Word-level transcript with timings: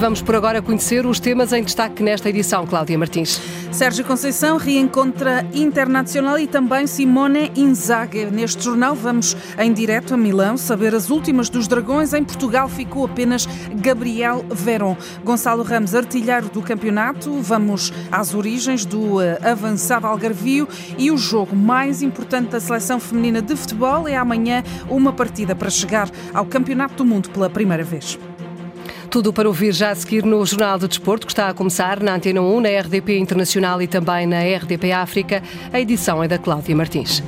Vamos 0.00 0.22
por 0.22 0.36
agora 0.36 0.62
conhecer 0.62 1.04
os 1.04 1.18
temas 1.18 1.52
em 1.52 1.60
destaque 1.60 2.04
nesta 2.04 2.28
edição, 2.28 2.64
Cláudia 2.64 2.96
Martins. 2.96 3.40
Sérgio 3.72 4.04
Conceição 4.04 4.56
reencontra 4.56 5.44
Internacional 5.52 6.38
e 6.38 6.46
também 6.46 6.86
Simone 6.86 7.50
Inzaghi. 7.56 8.26
Neste 8.26 8.62
jornal 8.62 8.94
vamos 8.94 9.36
em 9.58 9.72
direto 9.72 10.14
a 10.14 10.16
Milão 10.16 10.56
saber 10.56 10.94
as 10.94 11.10
últimas 11.10 11.50
dos 11.50 11.66
Dragões. 11.66 12.14
Em 12.14 12.22
Portugal 12.22 12.68
ficou 12.68 13.06
apenas 13.06 13.48
Gabriel 13.74 14.44
Veron. 14.48 14.96
Gonçalo 15.24 15.64
Ramos, 15.64 15.96
artilheiro 15.96 16.48
do 16.48 16.62
campeonato. 16.62 17.32
Vamos 17.42 17.92
às 18.12 18.34
origens 18.34 18.84
do 18.84 19.20
eh, 19.20 19.36
avançado 19.42 20.06
Algarvio 20.06 20.68
e 20.96 21.10
o 21.10 21.18
jogo 21.18 21.56
mais 21.56 22.02
importante 22.02 22.50
da 22.50 22.60
seleção 22.60 23.00
feminina 23.00 23.42
de 23.42 23.56
futebol 23.56 24.06
é 24.06 24.16
amanhã 24.16 24.62
uma 24.88 25.12
partida 25.12 25.56
para 25.56 25.68
chegar 25.68 26.08
ao 26.32 26.46
Campeonato 26.46 26.94
do 26.94 27.04
Mundo 27.04 27.30
pela 27.30 27.50
primeira 27.50 27.82
vez. 27.82 28.16
Tudo 29.10 29.32
para 29.32 29.48
ouvir 29.48 29.72
já 29.72 29.90
a 29.90 29.94
seguir 29.94 30.22
no 30.22 30.44
Jornal 30.44 30.78
do 30.78 30.86
Desporto, 30.86 31.26
que 31.26 31.32
está 31.32 31.48
a 31.48 31.54
começar 31.54 32.00
na 32.00 32.14
Antena 32.14 32.42
1, 32.42 32.60
na 32.60 32.68
RDP 32.68 33.18
Internacional 33.18 33.80
e 33.80 33.86
também 33.86 34.26
na 34.26 34.42
RDP 34.42 34.92
África. 34.92 35.42
A 35.72 35.80
edição 35.80 36.22
é 36.22 36.28
da 36.28 36.38
Cláudia 36.38 36.76
Martins. 36.76 37.22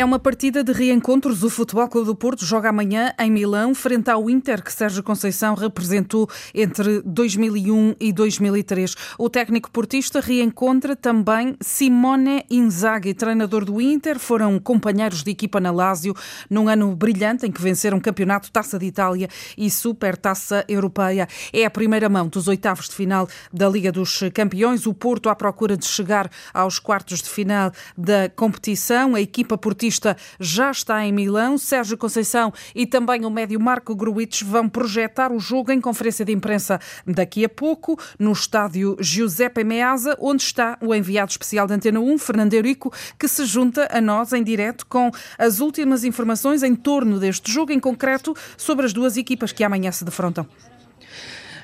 É 0.00 0.04
uma 0.04 0.18
partida 0.18 0.64
de 0.64 0.72
reencontros. 0.72 1.42
O 1.42 1.50
Futebol 1.50 1.86
Clube 1.86 2.06
do 2.06 2.14
Porto 2.14 2.42
joga 2.42 2.70
amanhã 2.70 3.12
em 3.18 3.30
Milão, 3.30 3.74
frente 3.74 4.10
ao 4.10 4.30
Inter, 4.30 4.64
que 4.64 4.72
Sérgio 4.72 5.02
Conceição 5.02 5.54
representou 5.54 6.26
entre 6.54 7.02
2001 7.02 7.96
e 8.00 8.10
2003. 8.10 8.94
O 9.18 9.28
técnico 9.28 9.70
portista 9.70 10.18
reencontra 10.18 10.96
também 10.96 11.54
Simone 11.60 12.46
Inzaghi, 12.48 13.12
treinador 13.12 13.62
do 13.62 13.78
Inter. 13.78 14.18
Foram 14.18 14.58
companheiros 14.58 15.22
de 15.22 15.32
equipa 15.32 15.60
na 15.60 15.70
Lazio 15.70 16.14
num 16.48 16.66
ano 16.66 16.96
brilhante 16.96 17.44
em 17.44 17.52
que 17.52 17.60
venceram 17.60 18.00
campeonato, 18.00 18.50
Taça 18.50 18.78
de 18.78 18.86
Itália 18.86 19.28
e 19.54 19.68
Super 19.68 20.16
Taça 20.16 20.64
Europeia. 20.66 21.28
É 21.52 21.66
a 21.66 21.70
primeira 21.70 22.08
mão 22.08 22.26
dos 22.26 22.48
oitavos 22.48 22.88
de 22.88 22.94
final 22.94 23.28
da 23.52 23.68
Liga 23.68 23.92
dos 23.92 24.20
Campeões. 24.32 24.86
O 24.86 24.94
Porto 24.94 25.28
à 25.28 25.34
procura 25.34 25.76
de 25.76 25.84
chegar 25.84 26.30
aos 26.54 26.78
quartos 26.78 27.20
de 27.20 27.28
final 27.28 27.70
da 27.98 28.30
competição. 28.30 29.14
A 29.14 29.20
equipa 29.20 29.58
portista 29.58 29.89
já 30.38 30.70
está 30.70 31.04
em 31.04 31.12
Milão. 31.12 31.58
Sérgio 31.58 31.96
Conceição 31.96 32.52
e 32.74 32.86
também 32.86 33.24
o 33.24 33.30
médio 33.30 33.60
Marco 33.60 33.94
Gruitch 33.94 34.42
vão 34.42 34.68
projetar 34.68 35.32
o 35.32 35.40
jogo 35.40 35.72
em 35.72 35.80
conferência 35.80 36.24
de 36.24 36.32
imprensa 36.32 36.80
daqui 37.06 37.44
a 37.44 37.48
pouco, 37.48 37.98
no 38.18 38.32
estádio 38.32 38.96
Giuseppe 39.00 39.64
Meazza, 39.64 40.16
onde 40.20 40.42
está 40.42 40.78
o 40.80 40.94
enviado 40.94 41.30
especial 41.30 41.66
da 41.66 41.74
Antena 41.74 42.00
1, 42.00 42.18
Fernando 42.18 42.54
Eurico, 42.54 42.92
que 43.18 43.28
se 43.28 43.44
junta 43.44 43.88
a 43.90 44.00
nós 44.00 44.32
em 44.32 44.42
direto 44.42 44.86
com 44.86 45.10
as 45.38 45.60
últimas 45.60 46.04
informações 46.04 46.62
em 46.62 46.74
torno 46.74 47.18
deste 47.18 47.50
jogo, 47.50 47.72
em 47.72 47.80
concreto 47.80 48.34
sobre 48.56 48.86
as 48.86 48.92
duas 48.92 49.16
equipas 49.16 49.52
que 49.52 49.64
amanhã 49.64 49.90
se 49.92 50.04
defrontam. 50.04 50.46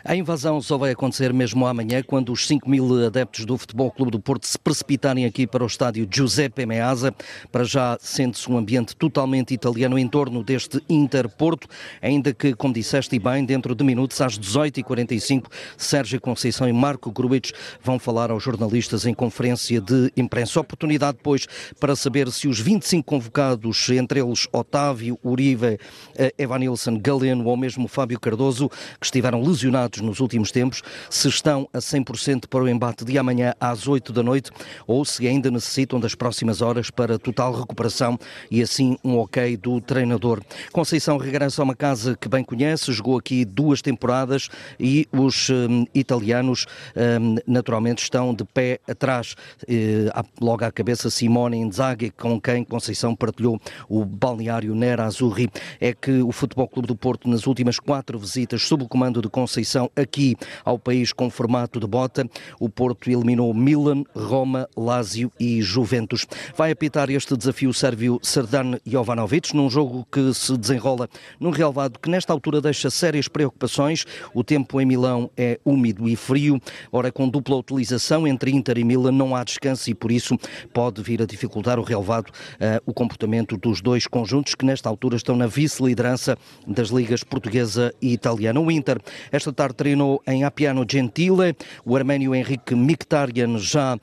A 0.08 0.14
invasão 0.14 0.62
só 0.62 0.78
vai 0.78 0.92
acontecer 0.92 1.32
mesmo 1.32 1.66
amanhã, 1.66 2.00
quando 2.00 2.30
os 2.30 2.46
5 2.46 2.70
mil 2.70 3.04
adeptos 3.04 3.44
do 3.44 3.58
Futebol 3.58 3.90
Clube 3.90 4.12
do 4.12 4.20
Porto 4.20 4.46
se 4.46 4.56
precipitarem 4.56 5.24
aqui 5.24 5.48
para 5.48 5.64
o 5.64 5.66
estádio 5.66 6.06
Giuseppe 6.08 6.64
Meazza. 6.64 7.12
Para 7.50 7.64
já 7.64 7.98
sente-se 8.00 8.48
um 8.48 8.56
ambiente 8.56 8.94
totalmente 8.94 9.52
italiano 9.52 9.98
em 9.98 10.06
torno 10.06 10.44
deste 10.44 10.80
Inter-Porto, 10.88 11.66
ainda 12.00 12.32
que, 12.32 12.54
como 12.54 12.72
disseste 12.72 13.18
bem, 13.18 13.44
dentro 13.44 13.74
de 13.74 13.82
minutos, 13.82 14.20
às 14.20 14.38
18h45, 14.38 15.46
Sérgio 15.76 16.20
Conceição 16.20 16.68
e 16.68 16.72
Marco 16.72 17.10
Gruitch 17.10 17.50
vão 17.82 17.98
falar 17.98 18.30
aos 18.30 18.44
jornalistas 18.44 19.06
em 19.06 19.12
conferência 19.12 19.80
de 19.80 20.12
imprensa. 20.16 20.60
Oportunidade, 20.60 21.18
pois, 21.20 21.48
para 21.80 21.96
saber 21.96 22.30
se 22.30 22.46
os 22.46 22.60
25 22.60 23.04
convocados, 23.04 23.88
entre 23.88 24.20
eles 24.20 24.46
Otávio, 24.52 25.18
Uribe, 25.24 25.80
eh, 26.14 26.32
Evanilson, 26.38 26.96
Galeno 26.96 27.46
ou 27.46 27.56
mesmo 27.56 27.88
Fábio 27.88 28.20
Cardoso, 28.20 28.68
que 29.00 29.06
estiveram 29.06 29.42
lesionados 29.42 29.95
nos 30.00 30.20
últimos 30.20 30.50
tempos, 30.50 30.82
se 31.10 31.28
estão 31.28 31.68
a 31.72 31.78
100% 31.78 32.46
para 32.48 32.62
o 32.62 32.68
embate 32.68 33.04
de 33.04 33.18
amanhã 33.18 33.54
às 33.60 33.86
8 33.86 34.12
da 34.12 34.22
noite 34.22 34.50
ou 34.86 35.04
se 35.04 35.26
ainda 35.26 35.50
necessitam 35.50 35.98
das 36.00 36.14
próximas 36.14 36.62
horas 36.62 36.90
para 36.90 37.18
total 37.18 37.52
recuperação 37.52 38.18
e 38.50 38.62
assim 38.62 38.96
um 39.04 39.18
ok 39.18 39.56
do 39.56 39.80
treinador. 39.80 40.42
Conceição 40.72 41.16
regressa 41.16 41.62
a 41.62 41.64
uma 41.64 41.74
casa 41.74 42.16
que 42.16 42.28
bem 42.28 42.44
conhece, 42.44 42.92
jogou 42.92 43.18
aqui 43.18 43.44
duas 43.44 43.82
temporadas 43.82 44.48
e 44.78 45.06
os 45.12 45.50
um, 45.50 45.86
italianos 45.94 46.66
um, 46.96 47.36
naturalmente 47.46 48.02
estão 48.02 48.34
de 48.34 48.44
pé 48.44 48.80
atrás. 48.88 49.34
Uh, 49.62 50.26
logo 50.40 50.64
à 50.64 50.72
cabeça 50.72 51.10
Simone 51.10 51.56
Inzaghi, 51.56 52.10
com 52.10 52.40
quem 52.40 52.64
Conceição 52.64 53.14
partilhou 53.14 53.60
o 53.88 54.04
balneário 54.04 54.74
Nera 54.74 55.04
Azzurri. 55.04 55.50
É 55.80 55.92
que 55.92 56.22
o 56.22 56.32
Futebol 56.32 56.68
Clube 56.68 56.88
do 56.88 56.96
Porto, 56.96 57.28
nas 57.28 57.46
últimas 57.46 57.78
quatro 57.78 58.18
visitas 58.18 58.62
sob 58.62 58.84
o 58.84 58.88
comando 58.88 59.22
de 59.22 59.28
Conceição, 59.28 59.85
aqui 59.94 60.36
ao 60.64 60.78
país 60.78 61.12
com 61.12 61.30
formato 61.30 61.78
de 61.78 61.86
bota. 61.86 62.28
O 62.58 62.68
Porto 62.68 63.10
eliminou 63.10 63.52
Milan, 63.52 64.04
Roma, 64.14 64.68
Lazio 64.76 65.30
e 65.38 65.60
Juventus. 65.62 66.26
Vai 66.56 66.70
apitar 66.70 67.10
este 67.10 67.36
desafio 67.36 67.72
sérvio 67.72 68.18
Serdan 68.22 68.78
Jovanovic 68.84 69.54
num 69.54 69.70
jogo 69.70 70.06
que 70.10 70.32
se 70.34 70.56
desenrola 70.56 71.08
num 71.38 71.50
relevado 71.50 71.98
que 71.98 72.10
nesta 72.10 72.32
altura 72.32 72.60
deixa 72.60 72.90
sérias 72.90 73.28
preocupações. 73.28 74.04
O 74.34 74.42
tempo 74.42 74.80
em 74.80 74.86
Milão 74.86 75.30
é 75.36 75.58
úmido 75.64 76.08
e 76.08 76.16
frio. 76.16 76.60
Ora, 76.90 77.12
com 77.12 77.28
dupla 77.28 77.56
utilização 77.56 78.26
entre 78.26 78.50
Inter 78.50 78.78
e 78.78 78.84
Milan 78.84 79.12
não 79.12 79.34
há 79.34 79.44
descanso 79.44 79.90
e 79.90 79.94
por 79.94 80.10
isso 80.10 80.38
pode 80.72 81.02
vir 81.02 81.22
a 81.22 81.26
dificultar 81.26 81.78
o 81.78 81.82
relevado 81.82 82.28
uh, 82.28 82.82
o 82.86 82.92
comportamento 82.92 83.56
dos 83.56 83.80
dois 83.80 84.06
conjuntos 84.06 84.54
que 84.54 84.64
nesta 84.64 84.88
altura 84.88 85.16
estão 85.16 85.36
na 85.36 85.46
vice-liderança 85.46 86.36
das 86.66 86.88
ligas 86.88 87.22
portuguesa 87.22 87.92
e 88.00 88.12
italiana. 88.12 88.60
O 88.60 88.70
Inter 88.70 89.00
esta 89.30 89.52
tarde 89.52 89.65
treinou 89.72 90.22
em 90.26 90.44
Appiano 90.44 90.84
Gentile. 90.88 91.56
O 91.84 91.96
arménio 91.96 92.34
Henrique 92.34 92.74
Mkhitaryan 92.74 93.58
já 93.58 93.96
uh, 93.96 93.98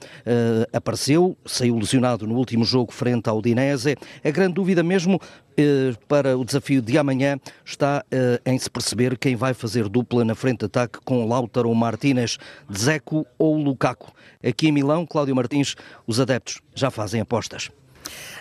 apareceu, 0.72 1.38
saiu 1.46 1.78
lesionado 1.78 2.26
no 2.28 2.36
último 2.36 2.64
jogo 2.64 2.92
frente 2.92 3.30
ao 3.30 3.38
Udinese. 3.38 3.96
A 4.24 4.32
grande 4.32 4.54
dúvida 4.54 4.84
mesmo 4.84 5.16
uh, 5.18 6.06
para 6.08 6.38
o 6.38 6.46
desafio 6.46 6.82
de 6.82 6.98
amanhã 6.98 7.40
está 7.66 8.04
uh, 8.06 8.50
em 8.50 8.58
se 8.58 8.70
perceber 8.70 9.18
quem 9.18 9.36
vai 9.36 9.54
fazer 9.54 9.88
dupla 9.90 10.26
na 10.26 10.36
frente 10.36 10.66
ataque 10.66 11.00
com 11.04 11.28
Lautaro 11.28 11.74
Martínez, 11.74 12.38
Dzeko 12.70 13.26
ou 13.38 13.58
Lukaku. 13.58 14.12
Aqui 14.44 14.68
em 14.68 14.72
Milão, 14.72 15.06
Cláudio 15.06 15.36
Martins, 15.36 15.76
os 16.08 16.20
adeptos 16.20 16.60
já 16.76 16.90
fazem 16.90 17.22
apostas. 17.22 17.70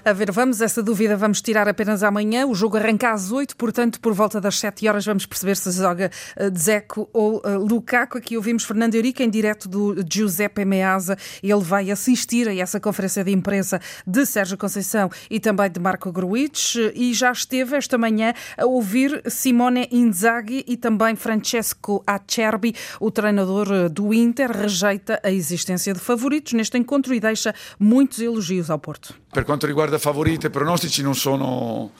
A 0.04 0.12
ver, 0.12 0.32
vamos, 0.32 0.60
essa 0.60 0.82
dúvida 0.82 1.16
vamos 1.16 1.40
tirar 1.40 1.68
apenas 1.68 2.02
amanhã. 2.02 2.46
O 2.46 2.54
jogo 2.54 2.76
arranca 2.76 3.12
às 3.12 3.30
8, 3.30 3.56
portanto, 3.56 4.00
por 4.00 4.12
volta 4.12 4.40
das 4.40 4.58
7 4.58 4.88
horas 4.88 5.06
vamos 5.06 5.26
perceber 5.26 5.56
se 5.56 5.70
joga 5.72 6.10
uh, 6.36 6.50
Dzeko 6.50 7.08
ou 7.12 7.36
uh, 7.44 7.58
Lukaku. 7.58 8.18
Aqui 8.18 8.36
ouvimos 8.36 8.64
Fernando 8.64 8.94
Eurico 8.94 9.22
em 9.22 9.30
direto 9.30 9.68
do 9.68 9.94
Giuseppe 10.10 10.64
Meazza. 10.64 11.16
Ele 11.42 11.62
vai 11.62 11.90
assistir 11.90 12.48
a 12.48 12.54
essa 12.54 12.80
conferência 12.80 13.22
de 13.22 13.30
imprensa 13.30 13.80
de 14.06 14.26
Sérgio 14.26 14.58
Conceição 14.58 15.08
e 15.30 15.38
também 15.38 15.70
de 15.70 15.78
Marco 15.78 16.10
Gruitch 16.10 16.76
e 16.94 17.14
já 17.14 17.30
esteve 17.30 17.76
esta 17.76 17.96
manhã 17.96 18.34
a 18.56 18.66
ouvir 18.66 19.22
Simone 19.26 19.88
Inzaghi 19.90 20.64
e 20.66 20.76
também 20.76 21.14
Francesco 21.16 22.02
Acerbi, 22.06 22.74
o 23.00 23.10
treinador 23.10 23.68
eh, 23.72 23.88
do 23.88 24.12
Inter, 24.12 24.50
rejeita 24.50 25.20
a 25.22 25.30
existência 25.30 25.92
de 25.92 26.00
favoritos 26.00 26.52
neste 26.52 26.76
encontro 26.78 27.14
e 27.14 27.20
deixa 27.20 27.54
muitos 27.78 28.20
elogios 28.20 28.70
ao 28.70 28.78
Porto. 28.78 29.14
Quanto 29.52 29.68
riguarda 29.68 29.98
favorite, 29.98 30.48
pronostici 30.48 31.02
non 31.02 31.14
sono 31.14 31.90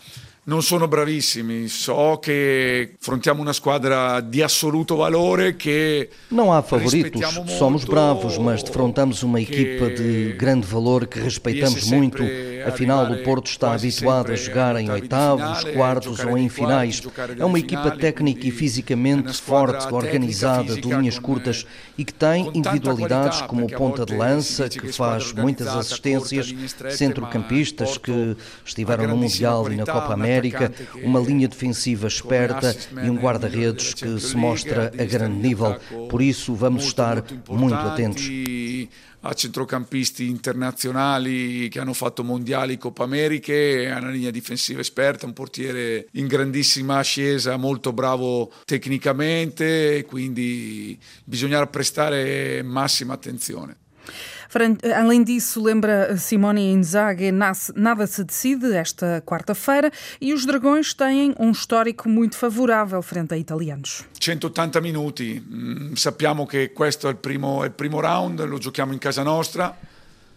non 0.45 0.63
sono 0.63 0.89
bravissimi. 0.89 1.69
So 1.69 2.19
che 2.21 2.97
affrontiamo 3.01 3.41
una 3.41 3.53
squadra 3.53 4.21
di 4.21 4.43
assoluto 4.43 4.97
valore 4.97 5.55
che 5.57 6.09
Não 6.31 6.53
há 6.53 6.63
favoritos, 6.63 7.23
somos 7.57 7.85
bravos, 7.85 8.39
mas 8.39 8.63
defrontamos 8.63 9.23
uma 9.23 9.41
equipa 9.41 9.89
de 9.91 10.33
grande 10.33 10.67
valor 10.67 11.07
que 11.07 11.21
respeitamos 11.21 11.85
muito. 11.91 12.23
Afinal, 12.67 13.11
o 13.11 13.23
Porto 13.23 13.47
está 13.47 13.73
habituado 13.73 14.33
a 14.33 14.37
jogar 14.37 14.77
em 14.77 14.91
oitavos, 14.91 15.65
quartos 15.75 16.21
ou 16.21 16.37
em 16.37 16.49
finais. 16.49 17.03
É 17.39 17.45
uma 17.45 17.59
equipa 17.59 17.91
técnica 17.93 18.47
e 18.47 18.51
fisicamente 18.51 19.33
forte, 19.41 19.93
organizada, 19.93 20.75
de 20.75 20.89
linhas 20.89 21.19
curtas 21.19 21.67
e 21.97 22.05
que 22.05 22.15
tem 22.15 22.51
individualidades 22.55 23.43
como 23.43 23.67
o 23.67 23.69
ponta 23.69 24.05
de 24.05 24.17
lança, 24.17 24.69
que 24.69 24.93
faz 24.93 25.33
muitas 25.33 25.69
assistências, 25.69 26.53
centrocampistas 26.91 27.97
que 27.99 28.37
estiveram 28.65 29.07
no 29.09 29.17
Mundial 29.17 29.71
e 29.71 29.77
na 29.77 29.85
Copa 29.85 30.15
América 30.15 30.32
América, 30.33 30.73
uma 31.03 31.21
linha 31.21 31.49
defensiva 31.49 32.07
esperta 32.07 32.75
e 33.05 33.11
um 33.11 33.17
guarda-redes 33.17 33.95
que 33.95 34.19
se 34.19 34.37
mostra 34.37 34.93
a 34.99 35.05
grande 35.05 35.37
nível. 35.37 35.77
Por 36.09 36.23
isso, 36.23 36.55
vamos 36.55 36.85
estar 36.85 37.23
muito 37.49 37.75
atentos 37.75 38.29
a 39.25 39.35
centrocampisti 39.35 40.29
internazionali 40.29 41.69
che 41.69 41.79
hanno 41.79 41.93
fatto 41.93 42.25
mondiali, 42.25 42.77
Coppa 42.77 43.05
Americhe, 43.05 43.89
a 43.89 43.99
una 43.99 44.11
linea 44.11 44.33
difensiva 44.33 44.81
esperta, 44.81 45.27
un 45.27 45.33
portiere 45.33 46.09
in 46.13 46.27
grandissima 46.27 46.99
ascesa, 46.99 47.57
molto 47.57 47.93
bravo 47.93 48.53
tecnicamente, 48.65 50.05
quindi 50.09 50.99
bisognerà 51.25 51.67
prestare 51.69 52.63
massima 52.65 53.15
attenzione. 53.15 53.77
Além 54.95 55.25
disso, 55.25 55.63
lembra 55.63 56.17
Simone 56.17 56.73
Inzaghi, 56.73 57.31
nada 57.31 58.07
se 58.07 58.23
decide 58.25 58.75
esta 58.75 59.23
quarta-feira 59.25 59.91
e 60.21 60.35
os 60.35 60.45
Dragões 60.45 60.93
têm 60.93 61.35
um 61.39 61.51
histórico 61.51 62.09
muito 62.09 62.37
favorável 62.37 63.01
frente 63.03 63.33
a 63.33 63.37
italianos. 63.37 64.05
180 64.19 64.81
minuti, 64.81 65.41
mm, 65.41 65.95
sappiamo 65.95 66.45
che 66.47 66.73
questo 66.73 67.09
è 67.09 67.11
il 67.11 67.17
primo, 67.17 67.63
è 67.63 67.67
il 67.67 67.73
primo 67.73 68.01
round, 68.01 68.45
lo 68.45 68.59
giochiamo 68.59 68.93
in 68.93 68.99
casa 68.99 69.23
nostra. 69.23 69.75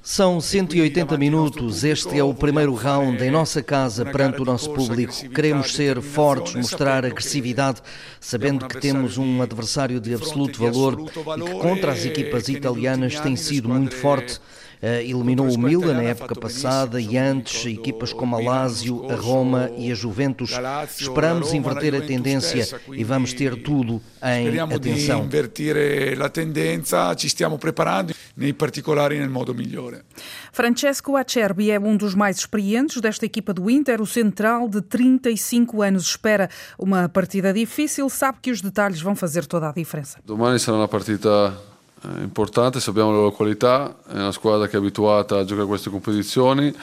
São 0.07 0.39
180 0.39 1.17
minutos. 1.17 1.83
Este 1.83 2.19
é 2.19 2.23
o 2.23 2.31
primeiro 2.31 2.75
round 2.75 3.23
em 3.23 3.31
nossa 3.31 3.63
casa 3.63 4.05
perante 4.05 4.39
o 4.39 4.45
nosso 4.45 4.69
público. 4.69 5.11
Queremos 5.29 5.73
ser 5.73 5.99
fortes, 5.99 6.53
mostrar 6.53 7.03
agressividade, 7.03 7.81
sabendo 8.19 8.67
que 8.67 8.79
temos 8.79 9.17
um 9.17 9.41
adversário 9.41 9.99
de 9.99 10.13
absoluto 10.13 10.59
valor 10.59 11.07
e 11.39 11.41
que 11.41 11.59
contra 11.59 11.91
as 11.91 12.05
equipas 12.05 12.47
italianas 12.47 13.19
tem 13.19 13.35
sido 13.35 13.67
muito 13.67 13.95
forte. 13.95 14.39
Eh, 14.85 15.01
eliminou 15.05 15.49
o 15.49 15.57
Milan 15.57 15.95
na 15.95 16.03
época 16.03 16.35
passada 16.35 17.01
e 17.01 17.17
antes 17.17 17.65
equipas 17.65 18.13
como 18.13 18.35
a 18.35 18.39
Lazio, 18.39 19.11
a 19.11 19.15
Roma 19.15 19.71
e 19.75 19.91
a 19.91 19.95
Juventus. 19.95 20.51
Esperamos 20.99 21.55
inverter 21.55 21.95
a 21.95 22.01
tendência 22.01 22.79
e 22.93 23.03
vamos 23.03 23.33
ter 23.33 23.63
tudo 23.63 23.99
em 24.21 24.59
atenção. 24.59 25.23
invertir 25.23 25.75
a 26.21 26.29
tendência, 26.29 27.15
ci 27.17 27.29
stiamo 27.29 27.57
preparando, 27.57 28.13
nei 28.37 28.53
particolari 28.53 29.17
nel 29.17 29.31
modo 29.31 29.55
migliore. 29.55 30.03
Francesco 30.51 31.15
Acerbi 31.15 31.71
é 31.71 31.79
um 31.79 31.97
dos 31.97 32.13
mais 32.13 32.37
experientes 32.37 33.01
desta 33.01 33.25
equipa 33.25 33.55
do 33.55 33.67
Inter, 33.67 33.99
o 33.99 34.05
central 34.05 34.69
de 34.69 34.83
35 34.83 35.81
anos. 35.81 36.05
Espera 36.05 36.47
uma 36.77 37.09
partida 37.09 37.51
difícil, 37.51 38.07
sabe 38.07 38.37
que 38.39 38.51
os 38.51 38.61
detalhes 38.61 39.01
vão 39.01 39.15
fazer 39.15 39.47
toda 39.47 39.67
a 39.67 39.71
diferença. 39.73 40.19
Domani 40.23 40.59
será 40.59 40.77
uma 40.77 40.87
partida 40.87 41.57
eh, 42.05 42.23
importante, 42.23 42.79
sappiamo 42.79 43.11
la 43.11 43.17
loro 43.17 43.31
qualità, 43.31 43.95
è 44.07 44.13
una 44.13 44.31
squadra 44.31 44.67
che 44.67 44.75
è 44.75 44.79
abituata 44.79 45.39
a 45.39 45.43
giocare 45.43 45.67
queste 45.67 45.89
competizioni. 45.89 46.73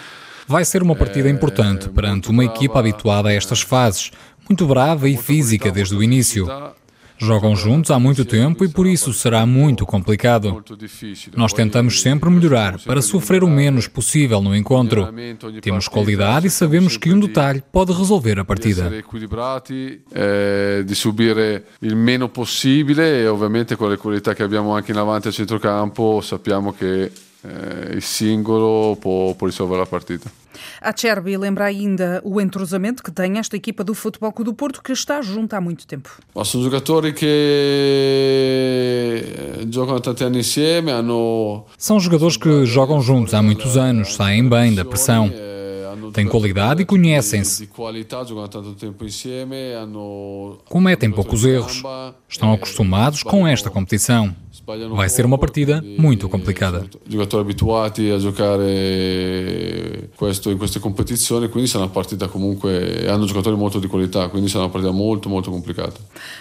Vai 0.48 0.64
ser 0.64 0.82
uma 0.82 0.96
partida 0.96 1.28
importante 1.28 1.88
perante 1.88 2.28
uma 2.28 2.44
equipa 2.44 2.80
habituada 2.80 3.28
a 3.28 3.32
estas 3.32 3.62
fases, 3.62 4.10
muito 4.48 4.66
brava 4.66 5.08
e 5.08 5.16
física 5.16 5.70
desde 5.70 5.94
o 5.94 6.02
início. 6.02 6.46
Jogam 7.22 7.54
juntos 7.54 7.92
há 7.92 8.00
muito 8.00 8.24
tempo 8.24 8.64
e 8.64 8.68
por 8.68 8.84
isso 8.84 9.12
será 9.12 9.46
muito 9.46 9.86
complicado. 9.86 10.60
Nós 11.36 11.52
tentamos 11.52 12.02
sempre 12.02 12.28
melhorar 12.28 12.80
para 12.80 13.00
sofrer 13.00 13.44
o 13.44 13.48
menos 13.48 13.86
possível 13.86 14.42
no 14.42 14.56
encontro. 14.56 15.06
Temos 15.60 15.86
qualidade 15.86 16.48
e 16.48 16.50
sabemos 16.50 16.96
que 16.96 17.12
um 17.12 17.20
detalhe 17.20 17.62
pode 17.70 17.92
resolver 17.92 18.40
a 18.40 18.44
partida. 18.44 18.90
De 20.84 20.94
subir 20.96 21.36
o 21.80 21.96
menos 21.96 22.30
possível 22.30 23.04
e 23.04 23.28
ovviamente 23.28 23.76
com 23.76 23.86
a 23.86 24.82
que 24.82 24.92
centrocampo 25.30 26.20
eh, 27.44 27.94
il 27.94 28.02
singolo 28.02 28.96
può, 28.96 29.34
può 29.34 29.46
risolvere 29.46 29.82
a 29.82 29.86
partita. 29.86 30.30
A 30.80 30.92
Cherby 30.92 31.36
lembra 31.36 31.64
ainda 31.64 32.20
o 32.24 32.40
entrosamento 32.40 33.02
que 33.02 33.10
tem 33.10 33.38
esta 33.38 33.56
equipa 33.56 33.82
do 33.82 33.94
Futebol 33.94 34.32
Clube 34.32 34.50
do 34.50 34.54
Porto, 34.54 34.82
que 34.82 34.92
está 34.92 35.22
junto 35.22 35.54
há 35.54 35.60
muito 35.60 35.86
tempo. 35.86 36.10
São 36.44 36.62
jogadores 36.62 37.14
que 37.14 37.26
eh, 39.60 39.66
jogam 39.70 39.98
tantos 40.00 40.22
anos 40.22 40.38
insieme, 40.38 40.90
hanno... 40.90 41.64
São 41.78 41.98
jogadores 41.98 42.36
que 42.36 42.66
jogam 42.66 43.00
juntos 43.00 43.34
há 43.34 43.42
muitos 43.42 43.76
anos, 43.76 44.14
saem 44.14 44.48
bem 44.48 44.74
da 44.74 44.84
pressão. 44.84 45.32
Têm 46.12 46.26
qualidade 46.26 46.82
e 46.82 46.84
conhecem-se. 46.84 47.68
Cometem 50.68 51.10
poucos 51.10 51.44
erros. 51.44 51.82
Estão 52.28 52.52
acostumados 52.52 53.22
com 53.22 53.46
esta 53.46 53.70
competição. 53.70 54.34
Vai 54.94 55.08
ser 55.08 55.24
uma 55.24 55.38
partida 55.38 55.82
muito 55.98 56.28
complicada. 56.28 56.86
Giocatori 57.08 57.42
abituati 57.42 58.10
a 58.10 58.18
giocare 58.18 60.10
questo 60.14 60.50
in 60.50 60.58
queste 60.58 60.78
competizioni, 60.78 61.48
quindi 61.48 61.68
sarà 61.68 61.84
una 61.84 61.92
partita 61.92 62.28
comunque 62.28 63.08
hanno 63.08 63.24
giocatori 63.24 63.56
molto 63.56 63.78
di 63.78 63.86
qualità, 63.86 64.28
quindi 64.28 64.48
sarà 64.48 64.64
uma 64.64 64.70
partida 64.70 64.92
muito, 64.92 65.28
muito 65.28 65.50
complicada. 65.50 65.94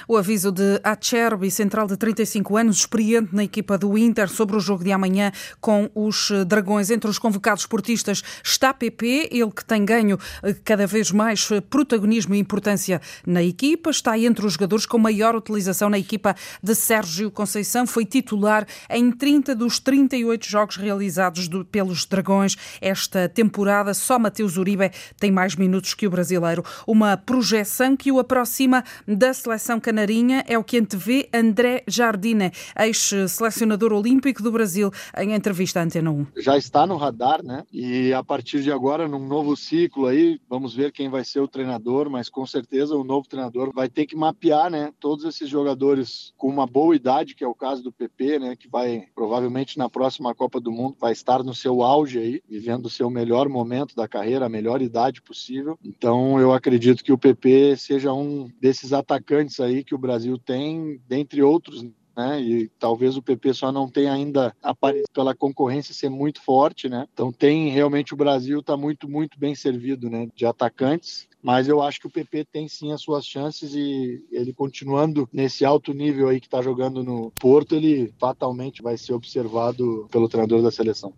O 0.07 0.17
aviso 0.17 0.51
de 0.51 0.79
Acerbi, 0.83 1.49
central 1.49 1.87
de 1.87 1.97
35 1.97 2.57
anos, 2.57 2.77
experiente 2.79 3.33
na 3.33 3.43
equipa 3.43 3.77
do 3.77 3.97
Inter 3.97 4.29
sobre 4.29 4.55
o 4.55 4.59
jogo 4.59 4.83
de 4.83 4.91
amanhã 4.91 5.31
com 5.59 5.89
os 5.95 6.31
Dragões. 6.45 6.91
Entre 6.91 7.09
os 7.09 7.17
convocados 7.17 7.63
esportistas 7.63 8.21
está 8.43 8.73
PP, 8.73 9.29
ele 9.31 9.51
que 9.51 9.60
tem 9.65 9.85
ganho 9.85 10.17
eh, 10.43 10.55
cada 10.63 10.85
vez 10.87 11.11
mais 11.11 11.49
eh, 11.51 11.61
protagonismo 11.61 12.35
e 12.35 12.39
importância 12.39 13.01
na 13.25 13.43
equipa, 13.43 13.89
está 13.89 14.17
entre 14.17 14.45
os 14.45 14.53
jogadores 14.53 14.85
com 14.85 14.97
maior 14.97 15.35
utilização 15.35 15.89
na 15.89 15.97
equipa 15.97 16.35
de 16.61 16.75
Sérgio 16.75 17.31
Conceição, 17.31 17.85
foi 17.87 18.05
titular 18.05 18.65
em 18.89 19.11
30 19.11 19.55
dos 19.55 19.79
38 19.79 20.47
jogos 20.47 20.75
realizados 20.75 21.47
do, 21.47 21.65
pelos 21.65 22.05
Dragões 22.05 22.55
esta 22.79 23.29
temporada. 23.29 23.93
Só 23.93 24.17
Mateus 24.19 24.57
Uribe 24.57 24.91
tem 25.19 25.31
mais 25.31 25.55
minutos 25.55 25.93
que 25.93 26.07
o 26.07 26.09
brasileiro. 26.09 26.63
Uma 26.85 27.17
projeção 27.17 27.95
que 27.95 28.11
o 28.11 28.19
aproxima 28.19 28.83
da 29.07 29.33
seleção 29.33 29.79
canarinha 29.79 30.43
é 30.47 30.57
o 30.57 30.63
que 30.63 30.77
antevê 30.77 31.29
André 31.33 31.83
Jardine, 31.87 32.51
ex-selecionador 32.77 33.93
olímpico 33.93 34.41
do 34.43 34.51
Brasil, 34.51 34.91
em 35.17 35.33
entrevista 35.33 35.79
à 35.79 35.83
Antena 35.83 36.11
1. 36.11 36.27
Já 36.37 36.57
está 36.57 36.85
no 36.85 36.97
radar, 36.97 37.43
né? 37.43 37.63
E 37.71 38.13
a 38.13 38.23
partir 38.23 38.61
de 38.61 38.71
agora, 38.71 39.07
num 39.07 39.25
novo 39.25 39.50
ciclo 39.55 40.07
aí, 40.07 40.39
vamos 40.49 40.75
ver 40.75 40.91
quem 40.91 41.09
vai 41.09 41.23
ser 41.23 41.39
o 41.39 41.47
treinador, 41.47 42.09
mas 42.09 42.29
com 42.29 42.45
certeza 42.45 42.95
o 42.95 43.03
novo 43.03 43.27
treinador 43.27 43.71
vai 43.73 43.89
ter 43.89 44.05
que 44.05 44.15
mapear, 44.15 44.69
né? 44.69 44.93
Todos 44.99 45.25
esses 45.25 45.49
jogadores 45.49 46.33
com 46.37 46.47
uma 46.47 46.67
boa 46.67 46.95
idade, 46.95 47.35
que 47.35 47.43
é 47.43 47.47
o 47.47 47.55
caso 47.55 47.83
do 47.83 47.91
PP, 47.91 48.39
né, 48.39 48.55
que 48.55 48.67
vai 48.67 49.05
provavelmente 49.13 49.77
na 49.77 49.89
próxima 49.89 50.33
Copa 50.33 50.59
do 50.59 50.71
Mundo 50.71 50.95
vai 50.99 51.11
estar 51.11 51.43
no 51.43 51.53
seu 51.53 51.81
auge 51.81 52.19
aí, 52.19 52.41
vivendo 52.47 52.85
o 52.85 52.89
seu 52.89 53.09
melhor 53.09 53.47
momento 53.49 53.95
da 53.95 54.07
carreira, 54.07 54.45
a 54.45 54.49
melhor 54.49 54.81
idade 54.81 55.21
possível. 55.21 55.77
Então 55.83 56.39
eu 56.39 56.53
acredito 56.53 57.03
que 57.03 57.11
o 57.11 57.17
PP 57.17 57.75
seja 57.77 58.13
um 58.13 58.49
desses 58.59 58.93
atacantes 58.93 59.59
aí 59.59 59.83
que 59.83 59.95
o 59.95 59.99
Brasil 59.99 60.37
tem, 60.37 60.99
dentre 61.07 61.41
outros 61.41 61.85
né? 62.15 62.41
E 62.41 62.67
talvez 62.79 63.17
o 63.17 63.21
PP 63.21 63.53
só 63.53 63.71
não 63.71 63.89
tenha 63.89 64.13
ainda 64.13 64.55
aparecido 64.61 65.09
pela 65.13 65.35
concorrência 65.35 65.93
ser 65.93 66.09
muito 66.09 66.41
forte, 66.41 66.89
né? 66.89 67.07
Então 67.13 67.31
tem 67.31 67.69
realmente 67.69 68.13
o 68.13 68.17
Brasil 68.17 68.59
está 68.59 68.75
muito 68.77 69.09
muito 69.09 69.39
bem 69.39 69.55
servido, 69.55 70.09
né? 70.09 70.27
De 70.35 70.45
atacantes 70.45 71.29
mas 71.41 71.67
eu 71.67 71.81
acho 71.81 71.99
que 71.99 72.07
o 72.07 72.11
PP 72.11 72.45
tem 72.45 72.67
sim 72.67 72.91
as 72.91 73.01
suas 73.01 73.25
chances 73.25 73.73
e 73.73 74.23
ele 74.31 74.53
continuando 74.53 75.27
nesse 75.33 75.65
alto 75.65 75.93
nível 75.93 76.29
aí 76.29 76.39
que 76.39 76.47
está 76.47 76.61
jogando 76.61 77.03
no 77.03 77.31
Porto, 77.31 77.75
ele 77.75 78.13
fatalmente 78.19 78.81
vai 78.81 78.97
ser 78.97 79.13
observado 79.13 80.07
pelo 80.11 80.29
treinador 80.29 80.61
da 80.61 80.71
seleção. 80.71 81.13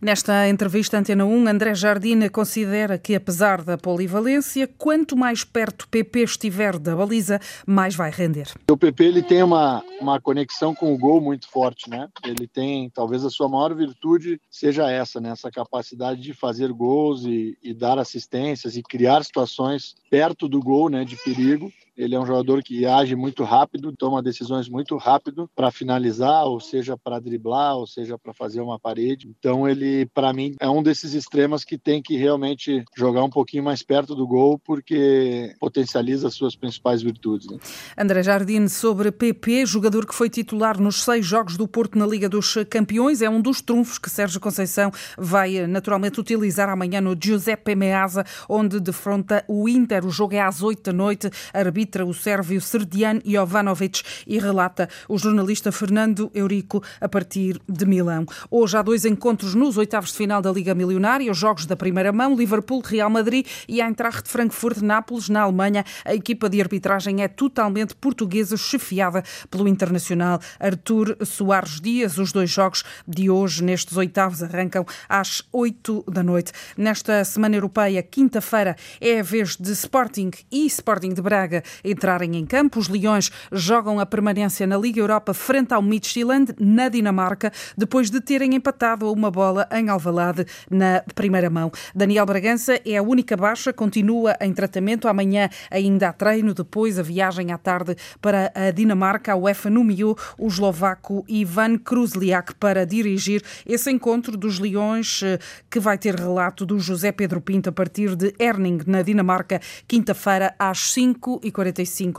Nesta 0.00 0.48
entrevista 0.48 0.98
Antena 0.98 1.24
1, 1.24 1.48
André 1.48 1.74
Jardine 1.74 2.28
considera 2.28 2.98
que 2.98 3.14
apesar 3.14 3.62
da 3.62 3.76
polivalência, 3.76 4.68
quanto 4.78 5.16
mais 5.16 5.44
perto 5.44 5.82
o 5.82 5.88
PP 5.88 6.22
estiver 6.22 6.78
da 6.78 6.96
baliza, 6.96 7.40
mais 7.66 7.94
vai 7.94 8.10
render. 8.10 8.48
O 8.70 8.76
PP 8.76 9.04
ele 9.04 9.22
tem 9.22 9.42
uma, 9.42 9.82
uma 10.00 10.20
conexão 10.20 10.74
com 10.74 10.92
o 10.92 10.98
gol 10.98 11.20
muito 11.20 11.48
forte, 11.48 11.88
né? 11.88 12.08
Ele 12.24 12.46
tem, 12.46 12.90
talvez 12.90 13.24
a 13.24 13.30
sua 13.30 13.48
maior 13.48 13.74
virtude 13.74 14.40
seja 14.50 14.90
essa, 14.90 15.20
né? 15.20 15.30
Essa 15.30 15.50
capacidade 15.50 16.20
de 16.20 16.32
fazer 16.32 16.72
gols 16.72 17.24
e, 17.24 17.56
e 17.62 17.74
dar 17.74 17.98
assistências 17.98 18.76
e 18.76 18.82
criar 18.82 19.24
situações 19.24 19.94
perto 20.10 20.48
do 20.48 20.60
gol, 20.60 20.88
né, 20.88 21.04
de 21.04 21.16
perigo. 21.16 21.72
Ele 22.00 22.14
é 22.14 22.18
um 22.18 22.24
jogador 22.24 22.62
que 22.62 22.86
age 22.86 23.14
muito 23.14 23.44
rápido, 23.44 23.94
toma 23.94 24.22
decisões 24.22 24.70
muito 24.70 24.96
rápido 24.96 25.50
para 25.54 25.70
finalizar, 25.70 26.46
ou 26.46 26.58
seja, 26.58 26.96
para 26.96 27.20
driblar, 27.20 27.76
ou 27.76 27.86
seja, 27.86 28.16
para 28.16 28.32
fazer 28.32 28.62
uma 28.62 28.80
parede. 28.80 29.30
Então, 29.38 29.68
ele, 29.68 30.06
para 30.06 30.32
mim, 30.32 30.54
é 30.58 30.68
um 30.68 30.82
desses 30.82 31.12
extremos 31.12 31.62
que 31.62 31.76
tem 31.76 32.00
que 32.00 32.16
realmente 32.16 32.82
jogar 32.96 33.22
um 33.22 33.28
pouquinho 33.28 33.62
mais 33.62 33.82
perto 33.82 34.14
do 34.14 34.26
gol, 34.26 34.58
porque 34.58 35.54
potencializa 35.60 36.28
as 36.28 36.34
suas 36.34 36.56
principais 36.56 37.02
virtudes. 37.02 37.50
Né? 37.50 37.58
André 37.98 38.22
Jardim, 38.22 38.66
sobre 38.66 39.12
PP, 39.12 39.66
jogador 39.66 40.06
que 40.06 40.14
foi 40.14 40.30
titular 40.30 40.80
nos 40.80 41.04
seis 41.04 41.26
jogos 41.26 41.58
do 41.58 41.68
Porto 41.68 41.98
na 41.98 42.06
Liga 42.06 42.30
dos 42.30 42.54
Campeões, 42.70 43.20
é 43.20 43.28
um 43.28 43.42
dos 43.42 43.60
trunfos 43.60 43.98
que 43.98 44.08
Sérgio 44.08 44.40
Conceição 44.40 44.90
vai 45.18 45.66
naturalmente 45.66 46.18
utilizar 46.18 46.70
amanhã 46.70 47.02
no 47.02 47.14
Giuseppe 47.14 47.74
Meazza, 47.74 48.24
onde 48.48 48.80
defronta 48.80 49.44
o 49.46 49.68
Inter. 49.68 50.06
O 50.06 50.10
jogo 50.10 50.34
é 50.34 50.40
às 50.40 50.62
oito 50.62 50.84
da 50.84 50.92
noite. 50.94 51.28
Arbitra 51.52 51.89
arbitra 51.90 52.04
o 52.04 52.14
sérvio 52.14 52.60
Serdian 52.60 53.20
Jovanovic 53.24 54.02
e 54.26 54.38
relata 54.38 54.88
o 55.08 55.18
jornalista 55.18 55.72
Fernando 55.72 56.30
Eurico 56.32 56.82
a 57.00 57.08
partir 57.08 57.60
de 57.68 57.84
Milão. 57.84 58.24
Hoje 58.48 58.76
há 58.76 58.82
dois 58.82 59.04
encontros 59.04 59.54
nos 59.54 59.76
oitavos 59.76 60.12
de 60.12 60.16
final 60.16 60.40
da 60.40 60.52
Liga 60.52 60.72
Milionária, 60.74 61.30
os 61.30 61.36
jogos 61.36 61.66
da 61.66 61.74
primeira 61.74 62.12
mão, 62.12 62.36
Liverpool, 62.36 62.80
Real 62.80 63.10
Madrid 63.10 63.44
e 63.68 63.80
a 63.80 63.86
Eintracht 63.86 64.22
de 64.22 64.30
Frankfurt, 64.30 64.78
Nápoles, 64.78 65.28
na 65.28 65.42
Alemanha. 65.42 65.84
A 66.04 66.14
equipa 66.14 66.48
de 66.48 66.60
arbitragem 66.60 67.22
é 67.22 67.28
totalmente 67.28 67.94
portuguesa, 67.96 68.56
chefiada 68.56 69.24
pelo 69.50 69.66
internacional 69.66 70.38
Artur 70.60 71.16
Soares 71.24 71.80
Dias. 71.80 72.18
Os 72.18 72.30
dois 72.30 72.50
jogos 72.50 72.84
de 73.06 73.28
hoje, 73.28 73.64
nestes 73.64 73.96
oitavos, 73.96 74.42
arrancam 74.42 74.86
às 75.08 75.42
oito 75.52 76.04
da 76.06 76.22
noite. 76.22 76.52
Nesta 76.76 77.24
Semana 77.24 77.56
Europeia, 77.56 78.02
quinta-feira, 78.02 78.76
é 79.00 79.18
a 79.18 79.22
vez 79.22 79.56
de 79.56 79.72
Sporting 79.72 80.30
e 80.52 80.66
Sporting 80.66 81.14
de 81.14 81.22
Braga 81.22 81.64
entrarem 81.84 82.36
em 82.36 82.46
campo. 82.46 82.78
Os 82.78 82.88
Leões 82.88 83.30
jogam 83.52 84.00
a 84.00 84.06
permanência 84.06 84.66
na 84.66 84.76
Liga 84.76 85.00
Europa 85.00 85.34
frente 85.34 85.72
ao 85.72 85.82
Midtjylland, 85.82 86.54
na 86.58 86.88
Dinamarca, 86.88 87.52
depois 87.76 88.10
de 88.10 88.20
terem 88.20 88.54
empatado 88.54 89.12
uma 89.12 89.30
bola 89.30 89.68
em 89.72 89.88
Alvalade 89.88 90.46
na 90.70 91.02
primeira 91.14 91.50
mão. 91.50 91.70
Daniel 91.94 92.26
Bragança 92.26 92.80
é 92.84 92.96
a 92.96 93.02
única 93.02 93.36
baixa, 93.36 93.72
continua 93.72 94.36
em 94.40 94.52
tratamento. 94.52 95.08
Amanhã 95.08 95.48
ainda 95.70 96.08
há 96.08 96.12
treino, 96.12 96.54
depois 96.54 96.98
a 96.98 97.02
viagem 97.02 97.52
à 97.52 97.58
tarde 97.58 97.96
para 98.20 98.52
a 98.54 98.70
Dinamarca. 98.70 99.32
A 99.32 99.36
UEFA 99.36 99.70
nomeou 99.70 100.16
o 100.38 100.48
eslovaco 100.48 101.24
Ivan 101.28 101.78
Kruzliak 101.78 102.54
para 102.54 102.84
dirigir 102.84 103.42
esse 103.66 103.90
encontro 103.90 104.36
dos 104.36 104.58
Leões, 104.58 105.20
eh, 105.22 105.38
que 105.70 105.80
vai 105.80 105.96
ter 105.96 106.14
relato 106.14 106.66
do 106.66 106.78
José 106.78 107.12
Pedro 107.12 107.40
Pinto 107.40 107.68
a 107.68 107.72
partir 107.72 108.14
de 108.14 108.34
Erning, 108.38 108.80
na 108.86 109.02
Dinamarca, 109.02 109.60
quinta-feira 109.86 110.54
às 110.58 110.78
5h45 110.78 111.69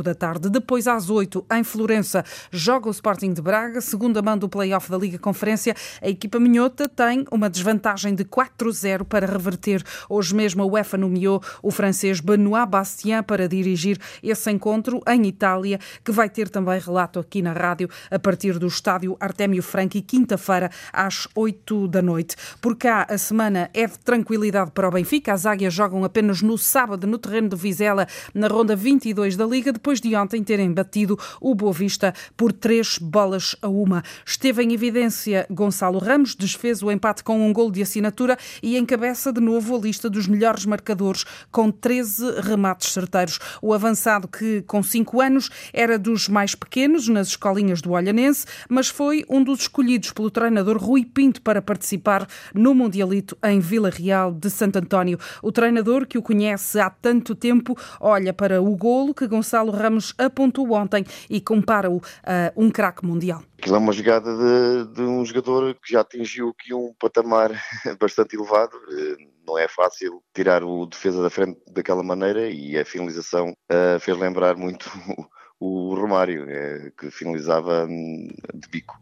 da 0.03 0.15
tarde. 0.15 0.50
Depois, 0.50 0.88
às 0.88 1.10
8 1.10 1.46
em 1.53 1.63
Florença, 1.63 2.24
joga 2.51 2.88
o 2.88 2.91
Sporting 2.91 3.34
de 3.34 3.41
Braga, 3.41 3.81
segunda 3.81 4.22
mão 4.22 4.38
do 4.38 4.48
play-off 4.48 4.89
da 4.89 4.98
Liga 4.98 5.17
Conferência. 5.17 5.75
A 6.01 6.10
equipa 6.10 6.39
minhota 6.39 6.88
tem 6.88 7.25
uma 7.31 7.50
desvantagem 7.50 8.15
de 8.15 8.24
4-0 8.25 9.03
para 9.03 9.27
reverter. 9.27 9.84
Hoje 10.10 10.34
mesmo 10.36 10.63
a 10.63 10.65
UEFA 10.65 10.98
nomeou 10.98 11.41
o 11.62 11.72
francês 11.72 12.20
Benoît 12.20 12.65
Bastien 12.67 13.24
para 13.24 13.48
dirigir 13.48 14.00
esse 14.24 14.51
encontro 14.51 15.01
em 15.08 15.25
Itália, 15.27 15.79
que 16.03 16.12
vai 16.12 16.29
ter 16.29 16.50
também 16.50 16.79
relato 16.79 17.20
aqui 17.20 17.41
na 17.41 17.53
rádio 17.53 17.89
a 18.10 18.20
partir 18.20 18.58
do 18.58 18.67
estádio 18.67 19.15
Artémio 19.20 19.62
Franchi, 19.62 20.01
quinta-feira 20.01 20.70
às 20.91 21.27
8 21.36 21.88
da 21.88 22.01
noite. 22.01 22.36
Por 22.62 22.75
cá, 22.75 23.05
a 23.10 23.17
semana 23.17 23.70
é 23.74 23.86
de 23.86 24.00
tranquilidade 24.00 24.72
para 24.72 24.88
o 24.88 24.91
Benfica. 24.91 25.34
As 25.34 25.46
águias 25.46 25.74
jogam 25.74 26.03
apenas 26.03 26.41
no 26.41 26.58
sábado 26.58 27.08
no 27.08 27.17
terreno 27.17 27.50
de 27.50 27.55
Vizela, 27.55 28.08
na 28.34 28.48
ronda 28.48 28.75
22 28.75 29.30
da 29.35 29.45
Liga, 29.45 29.71
depois 29.71 30.00
de 30.00 30.15
ontem 30.15 30.43
terem 30.43 30.71
batido 30.71 31.17
o 31.39 31.53
Boa 31.53 31.73
Vista 31.73 32.13
por 32.35 32.51
três 32.51 32.97
bolas 32.97 33.55
a 33.61 33.67
uma. 33.67 34.03
Esteve 34.25 34.63
em 34.63 34.73
evidência 34.73 35.45
Gonçalo 35.50 36.00
Ramos, 36.00 36.35
desfez 36.35 36.81
o 36.81 36.91
empate 36.91 37.23
com 37.23 37.47
um 37.47 37.53
gol 37.53 37.71
de 37.71 37.81
assinatura 37.81 38.38
e 38.61 38.77
encabeça 38.77 39.31
de 39.31 39.39
novo 39.39 39.75
a 39.75 39.79
lista 39.79 40.09
dos 40.09 40.27
melhores 40.27 40.65
marcadores, 40.65 41.25
com 41.51 41.71
13 41.71 42.41
remates 42.41 42.91
certeiros. 42.91 43.39
O 43.61 43.73
avançado, 43.73 44.27
que 44.27 44.61
com 44.63 44.81
5 44.81 45.21
anos 45.21 45.50
era 45.73 45.97
dos 45.97 46.27
mais 46.27 46.55
pequenos 46.55 47.07
nas 47.07 47.27
escolinhas 47.27 47.81
do 47.81 47.91
Olhanense, 47.91 48.45
mas 48.69 48.88
foi 48.88 49.25
um 49.29 49.43
dos 49.43 49.61
escolhidos 49.61 50.11
pelo 50.11 50.31
treinador 50.31 50.77
Rui 50.77 51.05
Pinto 51.05 51.41
para 51.41 51.61
participar 51.61 52.27
no 52.53 52.73
Mundialito 52.73 53.38
em 53.43 53.59
Vila 53.59 53.89
Real 53.89 54.31
de 54.31 54.50
Santo 54.50 54.79
António. 54.79 55.19
O 55.41 55.51
treinador, 55.51 56.05
que 56.05 56.17
o 56.17 56.21
conhece 56.21 56.79
há 56.79 56.89
tanto 56.89 57.35
tempo, 57.35 57.77
olha 58.00 58.33
para 58.33 58.61
o 58.61 58.75
golo 58.75 59.13
que 59.21 59.27
Gonçalo 59.27 59.71
Ramos 59.71 60.15
apontou 60.17 60.71
ontem 60.71 61.05
e 61.29 61.39
compara-o 61.39 62.01
a 62.23 62.51
um 62.55 62.71
craque 62.71 63.05
mundial. 63.05 63.43
Aquilo 63.59 63.75
é 63.75 63.79
uma 63.79 63.93
jogada 63.93 64.35
de, 64.35 64.95
de, 64.95 65.01
um 65.03 65.23
jogador 65.23 65.75
que 65.75 65.93
já 65.93 66.01
atingiu 66.01 66.49
aqui 66.49 66.73
um 66.73 66.91
patamar 66.99 67.51
bastante 68.01 68.35
elevado. 68.35 68.75
Eh, 68.89 69.17
não 69.45 69.59
é 69.59 69.67
fácil 69.67 70.23
tirar 70.33 70.63
o 70.63 70.87
defesa 70.87 71.21
da 71.21 71.29
frente 71.29 71.59
daquela 71.71 72.01
maneira 72.01 72.49
e 72.49 72.77
a 72.77 72.85
finalização 72.85 73.49
uh, 73.71 73.99
fez 73.99 74.17
lembrar 74.17 74.55
muito 74.55 74.89
o, 75.59 75.91
o 75.91 75.95
Romário, 75.95 76.45
uh, 76.45 76.91
que 76.97 77.11
finalizava 77.11 77.85
hum, 77.85 78.27
de 78.55 78.67
bico. 78.69 78.99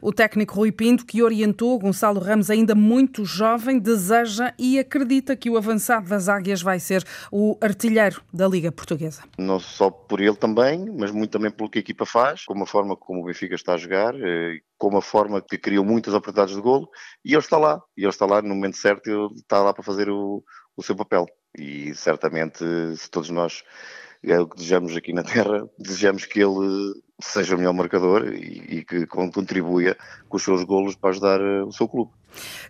O 0.00 0.12
técnico 0.12 0.54
Rui 0.54 0.72
Pinto, 0.72 1.04
que 1.04 1.22
orientou 1.22 1.78
Gonçalo 1.78 2.20
Ramos, 2.20 2.50
ainda 2.50 2.74
muito 2.74 3.24
jovem, 3.24 3.78
deseja 3.78 4.52
e 4.58 4.78
acredita 4.78 5.36
que 5.36 5.50
o 5.50 5.56
avançado 5.56 6.08
das 6.08 6.28
Águias 6.28 6.62
vai 6.62 6.80
ser 6.80 7.04
o 7.30 7.56
artilheiro 7.60 8.22
da 8.32 8.46
Liga 8.48 8.72
Portuguesa. 8.72 9.22
Não 9.38 9.58
só 9.58 9.90
por 9.90 10.20
ele 10.20 10.36
também, 10.36 10.86
mas 10.96 11.10
muito 11.10 11.30
também 11.30 11.50
pelo 11.50 11.70
que 11.70 11.78
a 11.78 11.80
equipa 11.80 12.06
faz, 12.06 12.44
como 12.44 12.64
a 12.64 12.66
forma 12.66 12.96
como 12.96 13.22
o 13.22 13.24
Benfica 13.24 13.54
está 13.54 13.74
a 13.74 13.76
jogar, 13.78 14.14
eh, 14.14 14.60
como 14.76 14.98
a 14.98 15.02
forma 15.02 15.42
que 15.42 15.58
criou 15.58 15.84
muitas 15.84 16.14
oportunidades 16.14 16.54
de 16.54 16.60
golo, 16.60 16.88
e 17.24 17.32
ele 17.32 17.38
está 17.38 17.58
lá, 17.58 17.82
e 17.96 18.02
ele 18.02 18.10
está 18.10 18.26
lá 18.26 18.40
no 18.40 18.54
momento 18.54 18.76
certo, 18.76 19.08
ele 19.08 19.34
está 19.34 19.62
lá 19.62 19.72
para 19.72 19.82
fazer 19.82 20.08
o, 20.08 20.42
o 20.76 20.82
seu 20.82 20.94
papel. 20.94 21.26
E 21.58 21.94
certamente, 21.94 22.64
se 22.96 23.10
todos 23.10 23.30
nós 23.30 23.62
é 24.22 24.38
o 24.38 24.46
que 24.46 24.56
desejamos 24.56 24.96
aqui 24.96 25.12
na 25.12 25.22
Terra, 25.24 25.68
desejamos 25.78 26.26
que 26.26 26.40
ele 26.40 26.94
seja 27.20 27.54
o 27.54 27.58
melhor 27.58 27.74
marcador 27.74 28.32
e, 28.32 28.78
e 28.78 28.84
que 28.84 29.06
contribua 29.06 29.96
com 30.28 30.36
os 30.36 30.42
seus 30.42 30.62
golos 30.64 30.94
para 30.94 31.10
ajudar 31.10 31.40
eh, 31.40 31.62
o 31.62 31.72
seu 31.72 31.88
clube. 31.88 32.12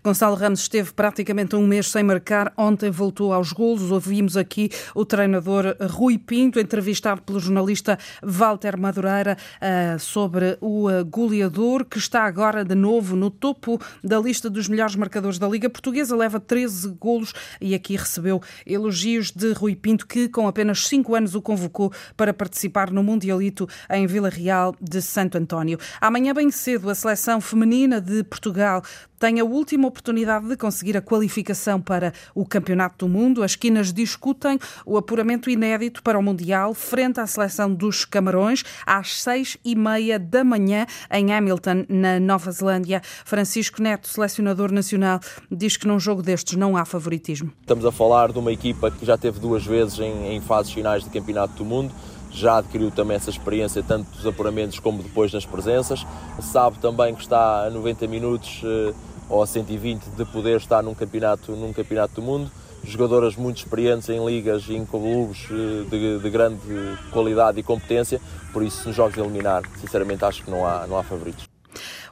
Gonçalo 0.02 0.36
Ramos 0.36 0.60
esteve 0.60 0.92
praticamente 0.92 1.56
um 1.56 1.66
mês 1.66 1.90
sem 1.90 2.02
marcar. 2.02 2.52
Ontem 2.56 2.90
voltou 2.90 3.32
aos 3.32 3.52
golos. 3.52 3.90
Ouvimos 3.90 4.36
aqui 4.36 4.70
o 4.94 5.04
treinador 5.04 5.76
Rui 5.90 6.18
Pinto, 6.18 6.60
entrevistado 6.60 7.22
pelo 7.22 7.40
jornalista 7.40 7.98
Walter 8.22 8.78
Madureira, 8.78 9.36
eh, 9.60 9.96
sobre 9.98 10.56
o 10.60 10.88
eh, 10.88 11.02
goleador 11.02 11.84
que 11.84 11.98
está 11.98 12.22
agora 12.22 12.64
de 12.64 12.74
novo 12.74 13.16
no 13.16 13.30
topo 13.30 13.80
da 14.02 14.18
lista 14.18 14.48
dos 14.48 14.68
melhores 14.68 14.94
marcadores 14.94 15.38
da 15.38 15.48
Liga 15.48 15.68
Portuguesa. 15.68 16.16
Leva 16.16 16.40
13 16.40 16.88
golos 16.98 17.32
e 17.60 17.74
aqui 17.74 17.96
recebeu 17.96 18.40
elogios 18.64 19.30
de 19.30 19.52
Rui 19.52 19.74
Pinto, 19.74 20.06
que 20.06 20.28
com 20.28 20.46
apenas 20.46 20.86
5 20.86 21.14
anos 21.14 21.34
o 21.34 21.42
convocou 21.42 21.92
para 22.16 22.32
participar 22.32 22.90
no 22.90 23.02
Mundialito 23.02 23.68
em 23.90 24.06
Vila 24.06 24.30
Real 24.38 24.74
de 24.80 25.02
Santo 25.02 25.36
António. 25.36 25.78
Amanhã, 26.00 26.32
bem 26.32 26.50
cedo, 26.50 26.88
a 26.88 26.94
seleção 26.94 27.40
feminina 27.40 28.00
de 28.00 28.22
Portugal 28.24 28.82
tem 29.18 29.40
a 29.40 29.44
última 29.44 29.88
oportunidade 29.88 30.46
de 30.46 30.56
conseguir 30.56 30.96
a 30.96 31.02
qualificação 31.02 31.80
para 31.80 32.12
o 32.34 32.46
Campeonato 32.46 33.06
do 33.06 33.12
Mundo. 33.12 33.42
As 33.42 33.56
quinas 33.56 33.92
discutem 33.92 34.58
o 34.86 34.96
apuramento 34.96 35.50
inédito 35.50 36.02
para 36.02 36.18
o 36.18 36.22
Mundial 36.22 36.72
frente 36.72 37.18
à 37.18 37.26
seleção 37.26 37.72
dos 37.74 38.04
Camarões 38.04 38.62
às 38.86 39.20
seis 39.20 39.56
e 39.64 39.74
meia 39.74 40.18
da 40.18 40.44
manhã 40.44 40.86
em 41.10 41.32
Hamilton, 41.32 41.84
na 41.88 42.20
Nova 42.20 42.50
Zelândia. 42.52 43.02
Francisco 43.24 43.82
Neto, 43.82 44.06
selecionador 44.06 44.70
nacional, 44.70 45.20
diz 45.50 45.76
que 45.76 45.86
num 45.86 45.98
jogo 45.98 46.22
destes 46.22 46.56
não 46.56 46.76
há 46.76 46.84
favoritismo. 46.84 47.52
Estamos 47.60 47.84
a 47.84 47.90
falar 47.90 48.32
de 48.32 48.38
uma 48.38 48.52
equipa 48.52 48.90
que 48.90 49.04
já 49.04 49.18
teve 49.18 49.40
duas 49.40 49.66
vezes 49.66 49.98
em, 49.98 50.34
em 50.34 50.40
fases 50.40 50.72
finais 50.72 51.02
do 51.02 51.10
Campeonato 51.10 51.54
do 51.54 51.64
Mundo 51.64 51.92
já 52.30 52.58
adquiriu 52.58 52.90
também 52.90 53.16
essa 53.16 53.30
experiência, 53.30 53.82
tanto 53.82 54.10
dos 54.10 54.26
apuramentos 54.26 54.78
como 54.78 55.02
depois 55.02 55.32
nas 55.32 55.44
presenças. 55.44 56.06
Sabe 56.40 56.78
também 56.78 57.14
que 57.14 57.22
está 57.22 57.64
a 57.64 57.70
90 57.70 58.06
minutos 58.06 58.62
eh, 58.64 58.94
ou 59.28 59.42
a 59.42 59.46
120 59.46 60.04
de 60.04 60.24
poder 60.24 60.56
estar 60.56 60.82
num 60.82 60.94
campeonato, 60.94 61.52
num 61.52 61.72
campeonato 61.72 62.14
do 62.14 62.22
mundo. 62.22 62.50
Jogadoras 62.84 63.34
muito 63.34 63.58
experientes 63.58 64.08
em 64.08 64.24
ligas 64.24 64.66
e 64.68 64.76
em 64.76 64.84
clubes 64.84 65.48
eh, 65.50 65.84
de, 65.90 66.18
de 66.18 66.30
grande 66.30 66.58
qualidade 67.10 67.58
e 67.58 67.62
competência, 67.62 68.20
por 68.52 68.62
isso, 68.62 68.86
nos 68.86 68.96
jogos 68.96 69.14
de 69.14 69.20
eliminar, 69.20 69.62
sinceramente 69.80 70.24
acho 70.24 70.44
que 70.44 70.50
não 70.50 70.66
há, 70.66 70.86
não 70.86 70.96
há 70.98 71.02
favoritos. 71.02 71.47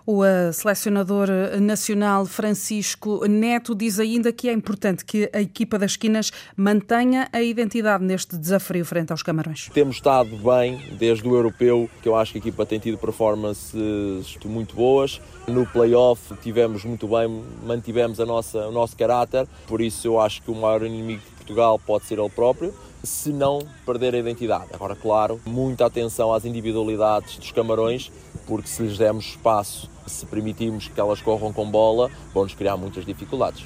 O 0.09 0.25
eh, 0.25 0.53
selecionador 0.53 1.29
nacional 1.61 2.27
Francisco 2.27 3.27
Neto 3.27 3.75
diz 3.75 3.99
ainda 3.99 4.33
que 4.33 4.49
é 4.49 4.53
importante 4.53 5.05
que 5.05 5.29
a 5.33 5.41
equipa 5.41 5.77
das 5.81 5.93
esquinas 5.93 6.31
mantenha 6.57 7.29
a 7.33 7.43
identidade 7.43 8.05
neste 8.05 8.37
desafio 8.37 8.85
frente 8.85 9.11
aos 9.11 9.25
Camarões. 9.25 9.69
Temos 9.75 9.97
estado 9.97 10.31
bem 10.37 10.81
desde 10.97 11.27
o 11.27 11.35
europeu, 11.35 11.91
que 12.01 12.09
eu 12.09 12.15
acho 12.15 12.31
que 12.31 12.39
a 12.39 12.41
equipa 12.41 12.65
tem 12.65 12.79
tido 12.79 12.97
performances 12.99 14.39
muito 14.45 14.77
boas. 14.77 15.21
No 15.49 15.67
play-off 15.67 16.37
tivemos 16.41 16.85
muito 16.85 17.09
bem, 17.09 17.43
mantivemos 17.65 18.21
a 18.21 18.25
nossa, 18.25 18.69
o 18.69 18.71
nosso 18.71 18.97
caráter, 18.97 19.49
por 19.67 19.81
isso 19.81 20.07
eu 20.07 20.21
acho 20.21 20.41
que 20.41 20.53
o 20.53 20.55
maior 20.55 20.85
inimigo 20.85 21.21
de 21.21 21.33
Portugal 21.33 21.81
pode 21.85 22.05
ser 22.05 22.21
ele 22.21 22.31
próprio 22.31 22.73
se 23.07 23.31
não 23.31 23.61
perder 23.85 24.15
a 24.15 24.19
identidade. 24.19 24.67
Agora, 24.73 24.97
claro, 24.97 25.41
muita 25.47 25.87
atenção 25.87 26.33
às 26.33 26.45
individualidades 26.45 27.39
dos 27.39 27.53
camarões, 27.53 28.11
porque 28.47 28.69
se 28.69 28.83
lhes 28.83 28.97
dermos 28.97 29.27
espaço 29.27 29.91
se 30.07 30.25
permitirmos 30.27 30.89
que 30.89 30.99
elas 30.99 31.21
corram 31.21 31.53
com 31.53 31.69
bola, 31.69 32.11
vão-nos 32.33 32.55
criar 32.55 32.77
muitas 32.77 33.05
dificuldades. 33.05 33.65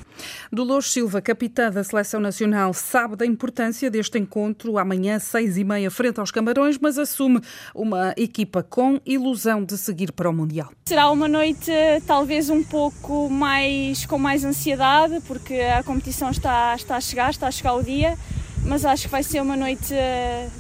Dolores 0.51 0.87
Silva, 0.87 1.21
capitã 1.21 1.71
da 1.71 1.85
Seleção 1.85 2.21
Nacional, 2.21 2.73
sabe 2.73 3.17
da 3.17 3.27
importância 3.27 3.91
deste 3.91 4.19
encontro 4.19 4.79
amanhã, 4.79 5.19
seis 5.19 5.57
e 5.57 5.65
meia, 5.65 5.91
frente 5.91 6.21
aos 6.21 6.31
Camarões, 6.31 6.79
mas 6.79 6.99
assume 6.99 7.41
uma 7.75 8.15
equipa 8.17 8.63
com 8.63 9.01
ilusão 9.05 9.65
de 9.65 9.77
seguir 9.77 10.13
para 10.13 10.29
o 10.29 10.33
Mundial. 10.33 10.71
Será 10.87 11.11
uma 11.11 11.29
noite 11.29 11.71
talvez 12.07 12.51
um 12.51 12.63
pouco 12.63 13.29
mais 13.29 14.07
com 14.07 14.19
mais 14.19 14.45
ansiedade, 14.45 15.21
porque 15.27 15.55
a 15.55 15.83
competição 15.83 16.31
está, 16.31 16.75
está 16.75 16.97
a 16.97 17.01
chegar, 17.01 17.31
está 17.31 17.49
a 17.49 17.51
chegar 17.51 17.75
o 17.75 17.83
dia, 17.83 18.17
mas 18.65 18.85
acho 18.85 19.05
que 19.05 19.09
vai 19.09 19.23
ser 19.23 19.41
uma 19.41 19.57
noite 19.57 19.95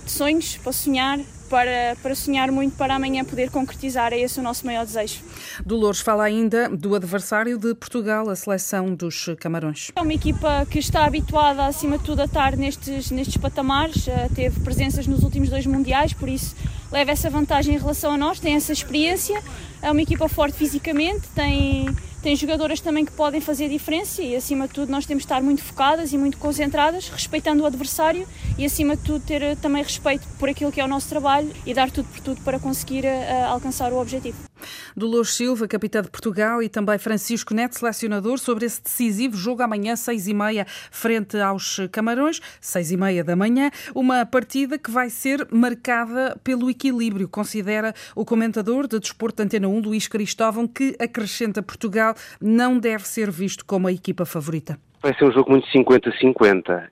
de 0.04 0.10
sonhos, 0.10 0.56
para 0.56 0.72
sonhar, 0.72 1.18
para, 1.50 1.96
para 2.00 2.14
sonhar 2.14 2.50
muito 2.52 2.76
para 2.76 2.94
amanhã 2.94 3.24
poder 3.24 3.50
concretizar. 3.50 4.12
É 4.12 4.20
esse 4.20 4.38
o 4.38 4.42
nosso 4.42 4.64
maior 4.64 4.86
desejo. 4.86 5.20
Dolores 5.66 6.00
fala 6.00 6.24
ainda 6.24 6.68
do 6.68 6.94
adversário 6.94 7.58
de 7.58 7.74
Portugal, 7.74 8.30
a 8.30 8.36
seleção 8.36 8.94
dos 8.94 9.26
Camarões. 9.40 9.90
É 9.94 10.00
uma 10.00 10.14
equipa 10.14 10.64
que 10.70 10.78
está 10.78 11.04
habituada, 11.04 11.66
acima 11.66 11.98
de 11.98 12.04
tudo, 12.04 12.22
a 12.22 12.24
estar 12.24 12.56
nestes, 12.56 13.10
nestes 13.10 13.36
patamares. 13.36 14.06
Eh, 14.06 14.28
teve 14.34 14.60
presenças 14.60 15.06
nos 15.06 15.24
últimos 15.24 15.50
dois 15.50 15.66
mundiais, 15.66 16.12
por 16.12 16.28
isso 16.28 16.54
leva 16.92 17.10
essa 17.10 17.28
vantagem 17.28 17.74
em 17.74 17.78
relação 17.78 18.12
a 18.12 18.16
nós, 18.16 18.38
tem 18.38 18.54
essa 18.54 18.72
experiência. 18.72 19.42
É 19.82 19.90
uma 19.90 20.02
equipa 20.02 20.28
forte 20.28 20.56
fisicamente, 20.56 21.26
tem 21.34 21.88
tem 22.22 22.36
jogadoras 22.36 22.80
também 22.80 23.04
que 23.04 23.12
podem 23.12 23.40
fazer 23.40 23.68
diferença 23.68 24.22
e, 24.22 24.36
acima 24.36 24.68
de 24.68 24.74
tudo, 24.74 24.90
nós 24.90 25.06
temos 25.06 25.22
de 25.22 25.26
estar 25.26 25.42
muito 25.42 25.62
focadas 25.62 26.12
e 26.12 26.18
muito 26.18 26.38
concentradas, 26.38 27.08
respeitando 27.08 27.62
o 27.62 27.66
adversário 27.66 28.26
e, 28.58 28.64
acima 28.64 28.96
de 28.96 29.02
tudo, 29.02 29.24
ter 29.24 29.56
também 29.56 29.82
respeito 29.82 30.26
por 30.38 30.48
aquilo 30.48 30.70
que 30.70 30.80
é 30.80 30.84
o 30.84 30.88
nosso 30.88 31.08
trabalho 31.08 31.50
e 31.64 31.72
dar 31.72 31.90
tudo 31.90 32.08
por 32.08 32.20
tudo 32.20 32.40
para 32.42 32.58
conseguir 32.58 33.04
uh, 33.04 33.46
alcançar 33.46 33.92
o 33.92 34.00
objetivo. 34.00 34.49
Dolores 34.96 35.30
Silva, 35.30 35.66
capitã 35.68 36.02
de 36.02 36.10
Portugal, 36.10 36.62
e 36.62 36.68
também 36.68 36.98
Francisco 36.98 37.54
Neto, 37.54 37.78
selecionador, 37.78 38.38
sobre 38.38 38.66
esse 38.66 38.82
decisivo 38.82 39.36
jogo 39.36 39.62
amanhã, 39.62 39.96
seis 39.96 40.28
e 40.28 40.34
meia, 40.34 40.66
frente 40.90 41.38
aos 41.38 41.80
Camarões, 41.92 42.40
seis 42.60 42.90
e 42.90 42.96
meia 42.96 43.24
da 43.24 43.36
manhã, 43.36 43.70
uma 43.94 44.24
partida 44.26 44.78
que 44.78 44.90
vai 44.90 45.10
ser 45.10 45.46
marcada 45.50 46.38
pelo 46.42 46.70
equilíbrio, 46.70 47.28
considera 47.28 47.94
o 48.14 48.24
comentador 48.24 48.86
de 48.86 48.98
Desporto 48.98 49.36
de 49.36 49.44
Antena 49.44 49.68
1, 49.68 49.80
Luís 49.80 50.08
Cristóvão, 50.08 50.66
que 50.66 50.96
acrescenta 50.98 51.62
Portugal 51.62 52.14
não 52.40 52.78
deve 52.78 53.06
ser 53.06 53.30
visto 53.30 53.64
como 53.64 53.88
a 53.88 53.92
equipa 53.92 54.24
favorita. 54.24 54.78
Vai 55.02 55.14
ser 55.14 55.24
um 55.24 55.32
jogo 55.32 55.50
muito 55.50 55.66
50-50. 55.68 56.88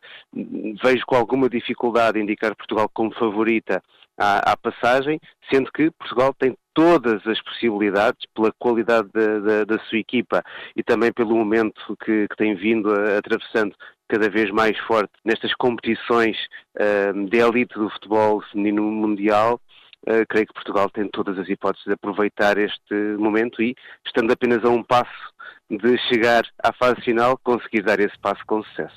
Vejo 0.83 1.05
com 1.07 1.15
alguma 1.15 1.49
dificuldade 1.49 2.19
indicar 2.19 2.57
Portugal 2.57 2.89
como 2.93 3.13
favorita 3.15 3.83
à, 4.19 4.53
à, 4.53 4.57
passagem, 4.57 5.21
sendo 5.51 5.71
que 5.73 5.91
Portugal 5.93 6.35
tem 6.35 6.57
todas 6.75 7.27
as 7.27 7.41
possibilidades, 7.43 8.27
pela 8.35 8.53
qualidade 8.59 9.09
da, 9.13 9.39
da, 9.39 9.65
da 9.65 9.79
sua 9.85 9.99
equipa 9.99 10.43
e 10.77 10.83
também 10.83 11.13
pelo 11.13 11.37
momento 11.37 11.97
que, 12.05 12.27
que 12.29 12.37
tem 12.37 12.55
vindo 12.55 12.93
a, 12.93 13.19
atravessando 13.19 13.75
cada 14.09 14.29
vez 14.31 14.51
mais 14.51 14.77
forte 14.81 15.13
nestas 15.25 15.55
competições 15.55 16.37
uh, 16.77 17.29
de 17.29 17.39
elite 17.39 17.75
do 17.75 17.91
futebol 17.91 18.43
feminino 18.51 18.83
mundial, 18.83 19.61
uh, 20.09 20.27
creio 20.29 20.47
que 20.47 20.55
Portugal 20.55 20.89
tem 20.91 21.09
todas 21.09 21.39
as 21.39 21.49
hipóteses 21.49 21.85
de 21.87 21.93
aproveitar 21.93 22.57
este 22.59 22.95
momento 23.19 23.63
e, 23.63 23.75
estando 24.07 24.33
apenas 24.33 24.65
a 24.65 24.71
um 24.71 24.83
passo 24.83 25.39
de 25.71 25.99
chegar 26.09 26.45
à 26.63 26.73
fase 26.73 27.01
final, 27.03 27.39
conseguir 27.39 27.83
dar 27.83 28.01
esse 28.01 28.19
passo 28.19 28.41
com 28.47 28.63
sucesso. 28.63 28.97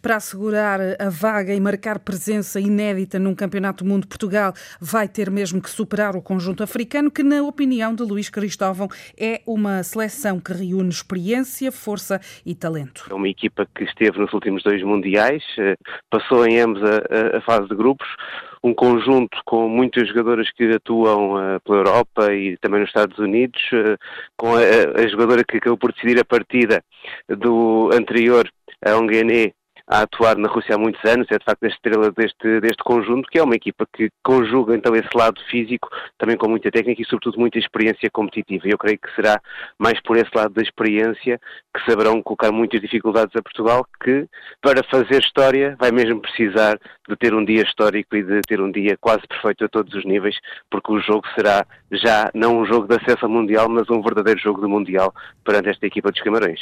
Para 0.00 0.16
assegurar 0.16 0.80
a 1.00 1.08
vaga 1.08 1.52
e 1.54 1.60
marcar 1.60 1.98
presença 1.98 2.60
inédita 2.60 3.18
num 3.18 3.34
Campeonato 3.34 3.82
do 3.82 3.90
Mundo, 3.90 4.06
Portugal 4.06 4.52
vai 4.80 5.08
ter 5.08 5.30
mesmo 5.30 5.60
que 5.60 5.70
superar 5.70 6.14
o 6.14 6.22
conjunto 6.22 6.62
africano, 6.62 7.10
que, 7.10 7.22
na 7.22 7.42
opinião 7.42 7.94
de 7.94 8.02
Luís 8.02 8.30
Cristóvão, 8.30 8.88
é 9.18 9.40
uma 9.46 9.82
seleção 9.82 10.38
que 10.38 10.52
reúne 10.52 10.90
experiência, 10.90 11.72
força 11.72 12.20
e 12.46 12.54
talento. 12.54 13.06
É 13.10 13.14
uma 13.14 13.28
equipa 13.28 13.66
que 13.74 13.84
esteve 13.84 14.18
nos 14.18 14.32
últimos 14.32 14.62
dois 14.62 14.82
mundiais, 14.82 15.42
eh, 15.58 15.76
passou 16.10 16.46
em 16.46 16.60
ambos 16.60 16.82
a, 16.82 17.38
a 17.38 17.40
fase 17.40 17.68
de 17.68 17.74
grupos, 17.74 18.06
um 18.62 18.72
conjunto 18.72 19.38
com 19.44 19.68
muitas 19.68 20.08
jogadoras 20.08 20.50
que 20.52 20.64
atuam 20.64 21.34
uh, 21.34 21.60
pela 21.64 21.78
Europa 21.78 22.32
e 22.32 22.56
também 22.58 22.80
nos 22.80 22.88
Estados 22.88 23.18
Unidos, 23.18 23.60
uh, 23.72 23.98
com 24.36 24.54
a, 24.54 24.60
a, 24.60 25.08
jogadora 25.08 25.44
que 25.44 25.56
acabou 25.56 25.76
por 25.76 25.92
decidir 25.92 26.20
a 26.20 26.24
partida 26.24 26.82
do 27.28 27.90
anterior, 27.92 28.48
a 28.84 28.96
Onguené, 28.96 29.52
a 29.92 30.02
atuar 30.02 30.38
na 30.38 30.48
Rússia 30.48 30.74
há 30.74 30.78
muitos 30.78 31.04
anos, 31.04 31.26
é 31.30 31.38
de 31.38 31.44
facto 31.44 31.64
a 31.64 31.68
estrela 31.68 32.10
deste, 32.10 32.60
deste 32.60 32.82
conjunto, 32.82 33.28
que 33.28 33.38
é 33.38 33.42
uma 33.42 33.54
equipa 33.54 33.86
que 33.92 34.10
conjuga 34.22 34.74
então 34.74 34.94
esse 34.96 35.14
lado 35.14 35.38
físico, 35.50 35.90
também 36.18 36.34
com 36.36 36.48
muita 36.48 36.70
técnica 36.70 37.02
e 37.02 37.04
sobretudo 37.04 37.38
muita 37.38 37.58
experiência 37.58 38.08
competitiva. 38.10 38.64
Eu 38.66 38.78
creio 38.78 38.98
que 38.98 39.14
será 39.14 39.38
mais 39.78 40.00
por 40.00 40.16
esse 40.16 40.30
lado 40.34 40.54
da 40.54 40.62
experiência 40.62 41.38
que 41.74 41.84
saberão 41.90 42.22
colocar 42.22 42.50
muitas 42.50 42.80
dificuldades 42.80 43.36
a 43.36 43.42
Portugal, 43.42 43.86
que 44.02 44.26
para 44.62 44.82
fazer 44.84 45.20
história 45.20 45.76
vai 45.78 45.90
mesmo 45.90 46.20
precisar 46.20 46.78
de 47.06 47.16
ter 47.16 47.34
um 47.34 47.44
dia 47.44 47.62
histórico 47.62 48.16
e 48.16 48.22
de 48.22 48.40
ter 48.42 48.60
um 48.60 48.70
dia 48.70 48.96
quase 48.98 49.26
perfeito 49.28 49.64
a 49.66 49.68
todos 49.68 49.92
os 49.94 50.04
níveis, 50.06 50.36
porque 50.70 50.90
o 50.90 51.00
jogo 51.00 51.26
será 51.34 51.66
já 51.90 52.30
não 52.34 52.60
um 52.60 52.64
jogo 52.64 52.86
de 52.86 52.96
acesso 52.96 53.26
ao 53.26 53.30
Mundial, 53.30 53.68
mas 53.68 53.90
um 53.90 54.00
verdadeiro 54.00 54.40
jogo 54.40 54.60
do 54.60 54.68
Mundial 54.68 55.12
perante 55.44 55.68
esta 55.68 55.86
equipa 55.86 56.10
dos 56.10 56.22
Camarões. 56.22 56.60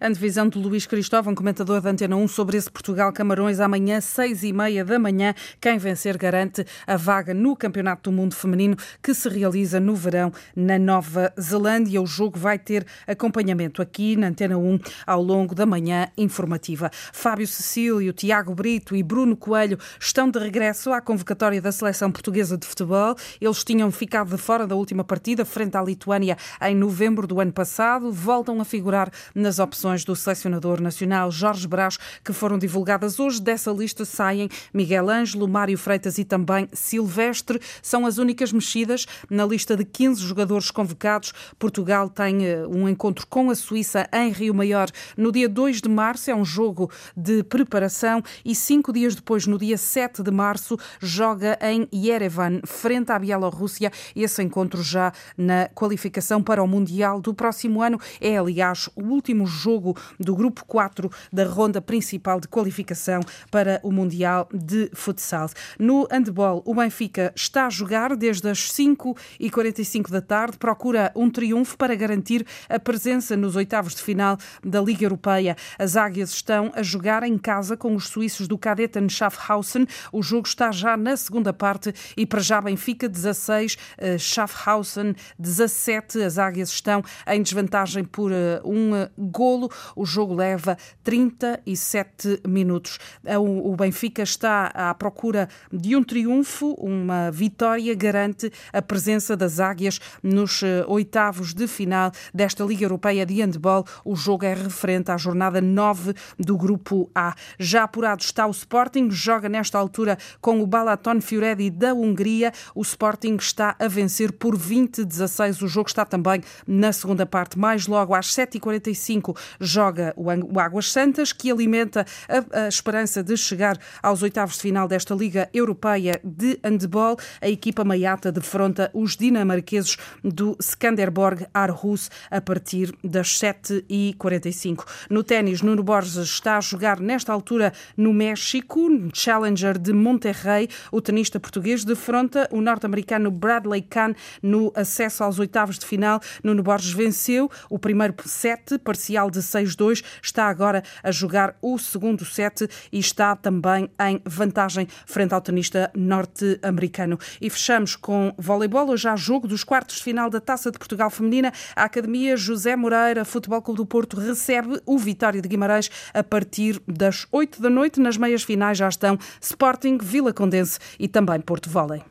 A 0.00 0.08
divisão 0.08 0.48
de 0.48 0.58
Luís 0.58 0.86
Cristóvão, 0.86 1.34
comentador 1.34 1.80
da 1.80 1.90
Antena 1.90 2.16
1, 2.16 2.26
sobre 2.26 2.56
esse 2.56 2.71
Portugal-Camarões 2.72 3.60
amanhã, 3.60 4.00
seis 4.00 4.42
e 4.42 4.52
meia 4.52 4.84
da 4.84 4.98
manhã. 4.98 5.34
Quem 5.60 5.78
vencer 5.78 6.16
garante 6.16 6.64
a 6.86 6.96
vaga 6.96 7.34
no 7.34 7.54
Campeonato 7.54 8.10
do 8.10 8.16
Mundo 8.16 8.34
Feminino 8.34 8.76
que 9.02 9.14
se 9.14 9.28
realiza 9.28 9.78
no 9.78 9.94
verão 9.94 10.32
na 10.56 10.78
Nova 10.78 11.32
Zelândia. 11.40 12.00
O 12.00 12.06
jogo 12.06 12.38
vai 12.38 12.58
ter 12.58 12.86
acompanhamento 13.06 13.82
aqui 13.82 14.16
na 14.16 14.28
Antena 14.28 14.56
1 14.56 14.78
ao 15.06 15.22
longo 15.22 15.54
da 15.54 15.66
manhã 15.66 16.08
informativa. 16.16 16.90
Fábio 17.12 17.46
Cecílio, 17.46 18.12
Tiago 18.12 18.54
Brito 18.54 18.96
e 18.96 19.02
Bruno 19.02 19.36
Coelho 19.36 19.78
estão 20.00 20.30
de 20.30 20.38
regresso 20.38 20.92
à 20.92 21.00
convocatória 21.00 21.60
da 21.60 21.70
seleção 21.70 22.10
portuguesa 22.10 22.56
de 22.56 22.66
futebol. 22.66 23.14
Eles 23.40 23.62
tinham 23.64 23.90
ficado 23.90 24.30
de 24.30 24.38
fora 24.38 24.66
da 24.66 24.74
última 24.74 25.04
partida 25.04 25.44
frente 25.44 25.76
à 25.76 25.82
Lituânia 25.82 26.36
em 26.60 26.74
novembro 26.74 27.26
do 27.26 27.40
ano 27.40 27.52
passado. 27.52 28.10
Voltam 28.10 28.60
a 28.60 28.64
figurar 28.64 29.10
nas 29.34 29.58
opções 29.58 30.04
do 30.04 30.14
selecionador 30.16 30.80
nacional 30.80 31.30
Jorge 31.30 31.66
Brás, 31.68 31.98
que 32.24 32.32
foram 32.32 32.51
divulgadas 32.58 33.18
hoje. 33.18 33.40
Dessa 33.40 33.70
lista 33.70 34.04
saem 34.04 34.48
Miguel 34.72 35.08
Ângelo, 35.08 35.48
Mário 35.48 35.76
Freitas 35.78 36.18
e 36.18 36.24
também 36.24 36.68
Silvestre. 36.72 37.60
São 37.82 38.06
as 38.06 38.18
únicas 38.18 38.52
mexidas 38.52 39.06
na 39.28 39.44
lista 39.44 39.76
de 39.76 39.84
15 39.84 40.20
jogadores 40.22 40.70
convocados. 40.70 41.32
Portugal 41.58 42.08
tem 42.08 42.46
eh, 42.46 42.66
um 42.66 42.88
encontro 42.88 43.26
com 43.26 43.50
a 43.50 43.54
Suíça 43.54 44.08
em 44.12 44.30
Rio 44.30 44.54
Maior 44.54 44.88
no 45.16 45.32
dia 45.32 45.48
2 45.48 45.80
de 45.80 45.88
março. 45.88 46.30
É 46.30 46.34
um 46.34 46.44
jogo 46.44 46.90
de 47.16 47.42
preparação 47.42 48.22
e 48.44 48.54
cinco 48.54 48.92
dias 48.92 49.14
depois, 49.14 49.46
no 49.46 49.58
dia 49.58 49.76
7 49.76 50.22
de 50.22 50.30
março, 50.30 50.78
joga 51.00 51.58
em 51.60 51.88
Yerevan, 51.92 52.60
frente 52.64 53.12
à 53.12 53.18
Bielorrússia. 53.18 53.90
Esse 54.14 54.42
encontro 54.42 54.82
já 54.82 55.12
na 55.36 55.68
qualificação 55.68 56.42
para 56.42 56.62
o 56.62 56.68
Mundial 56.68 57.20
do 57.20 57.34
próximo 57.34 57.82
ano. 57.82 57.98
É, 58.20 58.36
aliás, 58.36 58.88
o 58.94 59.02
último 59.02 59.46
jogo 59.46 59.96
do 60.18 60.34
grupo 60.34 60.64
4 60.66 61.10
da 61.32 61.44
ronda 61.44 61.80
principal 61.80 62.40
de 62.42 62.48
qualificação 62.48 63.20
para 63.50 63.80
o 63.82 63.90
Mundial 63.90 64.48
de 64.52 64.90
Futsal. 64.92 65.48
No 65.78 66.06
handball, 66.10 66.62
o 66.66 66.74
Benfica 66.74 67.32
está 67.34 67.66
a 67.66 67.70
jogar 67.70 68.16
desde 68.16 68.48
as 68.48 68.70
5h45 68.70 70.10
da 70.10 70.20
tarde, 70.20 70.58
procura 70.58 71.12
um 71.14 71.30
triunfo 71.30 71.76
para 71.78 71.94
garantir 71.94 72.44
a 72.68 72.78
presença 72.78 73.36
nos 73.36 73.56
oitavos 73.56 73.94
de 73.94 74.02
final 74.02 74.36
da 74.62 74.80
Liga 74.80 75.04
Europeia. 75.04 75.56
As 75.78 75.96
águias 75.96 76.32
estão 76.32 76.70
a 76.74 76.82
jogar 76.82 77.22
em 77.22 77.38
casa 77.38 77.76
com 77.76 77.94
os 77.94 78.08
suíços 78.08 78.48
do 78.48 78.58
Kadeten 78.58 79.08
Schaffhausen. 79.08 79.86
O 80.12 80.22
jogo 80.22 80.46
está 80.46 80.70
já 80.70 80.96
na 80.96 81.16
segunda 81.16 81.52
parte 81.52 81.94
e 82.16 82.26
para 82.26 82.40
já 82.40 82.60
Benfica 82.60 83.08
16, 83.08 83.76
eh, 83.98 84.18
Schaffhausen 84.18 85.14
17. 85.38 86.22
As 86.22 86.38
águias 86.38 86.70
estão 86.70 87.02
em 87.26 87.42
desvantagem 87.42 88.04
por 88.04 88.32
eh, 88.32 88.60
um 88.64 88.96
eh, 88.96 89.10
golo. 89.16 89.70
O 89.94 90.04
jogo 90.04 90.34
leva 90.34 90.76
37 91.04 92.31
minutos. 92.46 92.98
O 93.38 93.74
Benfica 93.76 94.22
está 94.22 94.66
à 94.66 94.94
procura 94.94 95.48
de 95.72 95.96
um 95.96 96.02
triunfo, 96.02 96.74
uma 96.78 97.30
vitória 97.30 97.94
garante 97.94 98.52
a 98.72 98.82
presença 98.82 99.36
das 99.36 99.60
águias 99.60 100.00
nos 100.22 100.62
eh, 100.62 100.84
oitavos 100.86 101.54
de 101.54 101.66
final 101.66 102.12
desta 102.32 102.64
Liga 102.64 102.84
Europeia 102.84 103.24
de 103.24 103.40
Handball. 103.40 103.84
O 104.04 104.14
jogo 104.14 104.44
é 104.44 104.54
referente 104.54 105.10
à 105.10 105.16
jornada 105.16 105.60
9 105.60 106.14
do 106.38 106.56
Grupo 106.56 107.10
A. 107.14 107.34
Já 107.58 107.84
apurado 107.84 108.22
está 108.22 108.46
o 108.46 108.50
Sporting, 108.50 109.10
joga 109.10 109.48
nesta 109.48 109.78
altura 109.78 110.18
com 110.40 110.60
o 110.60 110.66
Balaton 110.66 111.20
Fioredi 111.20 111.70
da 111.70 111.94
Hungria. 111.94 112.52
O 112.74 112.82
Sporting 112.82 113.36
está 113.36 113.76
a 113.78 113.88
vencer 113.88 114.32
por 114.32 114.56
20-16. 114.56 115.62
O 115.62 115.68
jogo 115.68 115.88
está 115.88 116.04
também 116.04 116.40
na 116.66 116.92
segunda 116.92 117.26
parte. 117.26 117.58
Mais 117.58 117.86
logo 117.86 118.14
às 118.14 118.26
7h45 118.28 119.36
joga 119.60 120.14
o 120.16 120.58
Águas 120.60 120.90
Santas, 120.90 121.32
que 121.32 121.50
alimenta 121.50 122.06
a, 122.28 122.64
a 122.64 122.68
esperança 122.68 123.22
de 123.22 123.36
chegar 123.36 123.78
aos 124.02 124.22
oitavos 124.22 124.56
de 124.56 124.62
final 124.62 124.88
desta 124.88 125.14
Liga 125.14 125.48
Europeia 125.52 126.20
de 126.22 126.58
Handball. 126.62 127.16
A 127.40 127.48
equipa 127.48 127.84
maiata 127.84 128.30
defronta 128.30 128.90
os 128.92 129.16
dinamarqueses 129.16 129.96
do 130.22 130.56
Skanderborg 130.60 131.46
Aarhus 131.54 132.10
a 132.30 132.40
partir 132.40 132.94
das 133.02 133.28
7h45. 133.38 134.84
No 135.08 135.22
ténis, 135.22 135.62
Nuno 135.62 135.82
Borges 135.82 136.16
está 136.16 136.58
a 136.58 136.60
jogar 136.60 137.00
nesta 137.00 137.32
altura 137.32 137.72
no 137.96 138.12
México, 138.12 138.88
Challenger 139.12 139.78
de 139.78 139.92
Monterrey. 139.92 140.68
O 140.90 141.00
tenista 141.00 141.40
português 141.40 141.84
defronta 141.84 142.48
o 142.50 142.60
norte-americano 142.60 143.30
Bradley 143.30 143.82
Kahn 143.82 144.14
no 144.42 144.72
acesso 144.74 145.24
aos 145.24 145.38
oitavos 145.38 145.78
de 145.78 145.86
final. 145.86 146.20
Nuno 146.42 146.62
Borges 146.62 146.92
venceu 146.92 147.50
o 147.70 147.78
primeiro 147.78 148.14
set, 148.24 148.78
parcial 148.78 149.30
de 149.30 149.40
6-2. 149.40 150.04
Está 150.22 150.46
agora 150.48 150.82
a 151.02 151.10
jogar 151.10 151.56
o 151.62 151.78
segundo 151.78 152.11
set 152.24 152.68
e 152.90 152.98
está 152.98 153.34
também 153.36 153.90
em 154.00 154.20
vantagem 154.24 154.86
frente 155.06 155.34
ao 155.34 155.40
tenista 155.40 155.90
norte-americano. 155.94 157.18
E 157.40 157.50
fechamos 157.50 157.96
com 157.96 158.34
voleibol. 158.38 158.90
Hoje 158.90 159.08
há 159.08 159.16
jogo 159.16 159.46
dos 159.46 159.64
quartos 159.64 159.96
de 159.96 160.02
final 160.02 160.30
da 160.30 160.40
Taça 160.40 160.70
de 160.70 160.78
Portugal 160.78 161.10
Feminina. 161.10 161.52
A 161.74 161.84
Academia 161.84 162.36
José 162.36 162.76
Moreira 162.76 163.24
Futebol 163.24 163.62
Clube 163.62 163.78
do 163.78 163.86
Porto 163.86 164.18
recebe 164.18 164.80
o 164.86 164.98
Vitória 164.98 165.40
de 165.40 165.48
Guimarães 165.48 165.90
a 166.14 166.22
partir 166.22 166.80
das 166.86 167.26
8 167.32 167.60
da 167.60 167.70
noite. 167.70 168.00
Nas 168.00 168.16
meias 168.16 168.42
finais 168.42 168.78
já 168.78 168.88
estão 168.88 169.18
Sporting, 169.40 169.98
Vila 170.00 170.32
Condense 170.32 170.78
e 170.98 171.08
também 171.08 171.40
Porto 171.40 171.68
Volley. 171.68 172.02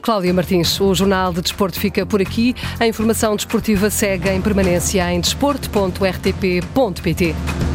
Cláudia 0.00 0.32
Martins, 0.32 0.80
o 0.80 0.94
Jornal 0.94 1.32
de 1.32 1.42
Desporto 1.42 1.78
fica 1.78 2.06
por 2.06 2.20
aqui. 2.20 2.54
A 2.78 2.86
informação 2.86 3.34
desportiva 3.36 3.90
segue 3.90 4.30
em 4.30 4.40
permanência 4.40 5.10
em 5.12 5.20
desporto.rtp.pt. 5.20 7.71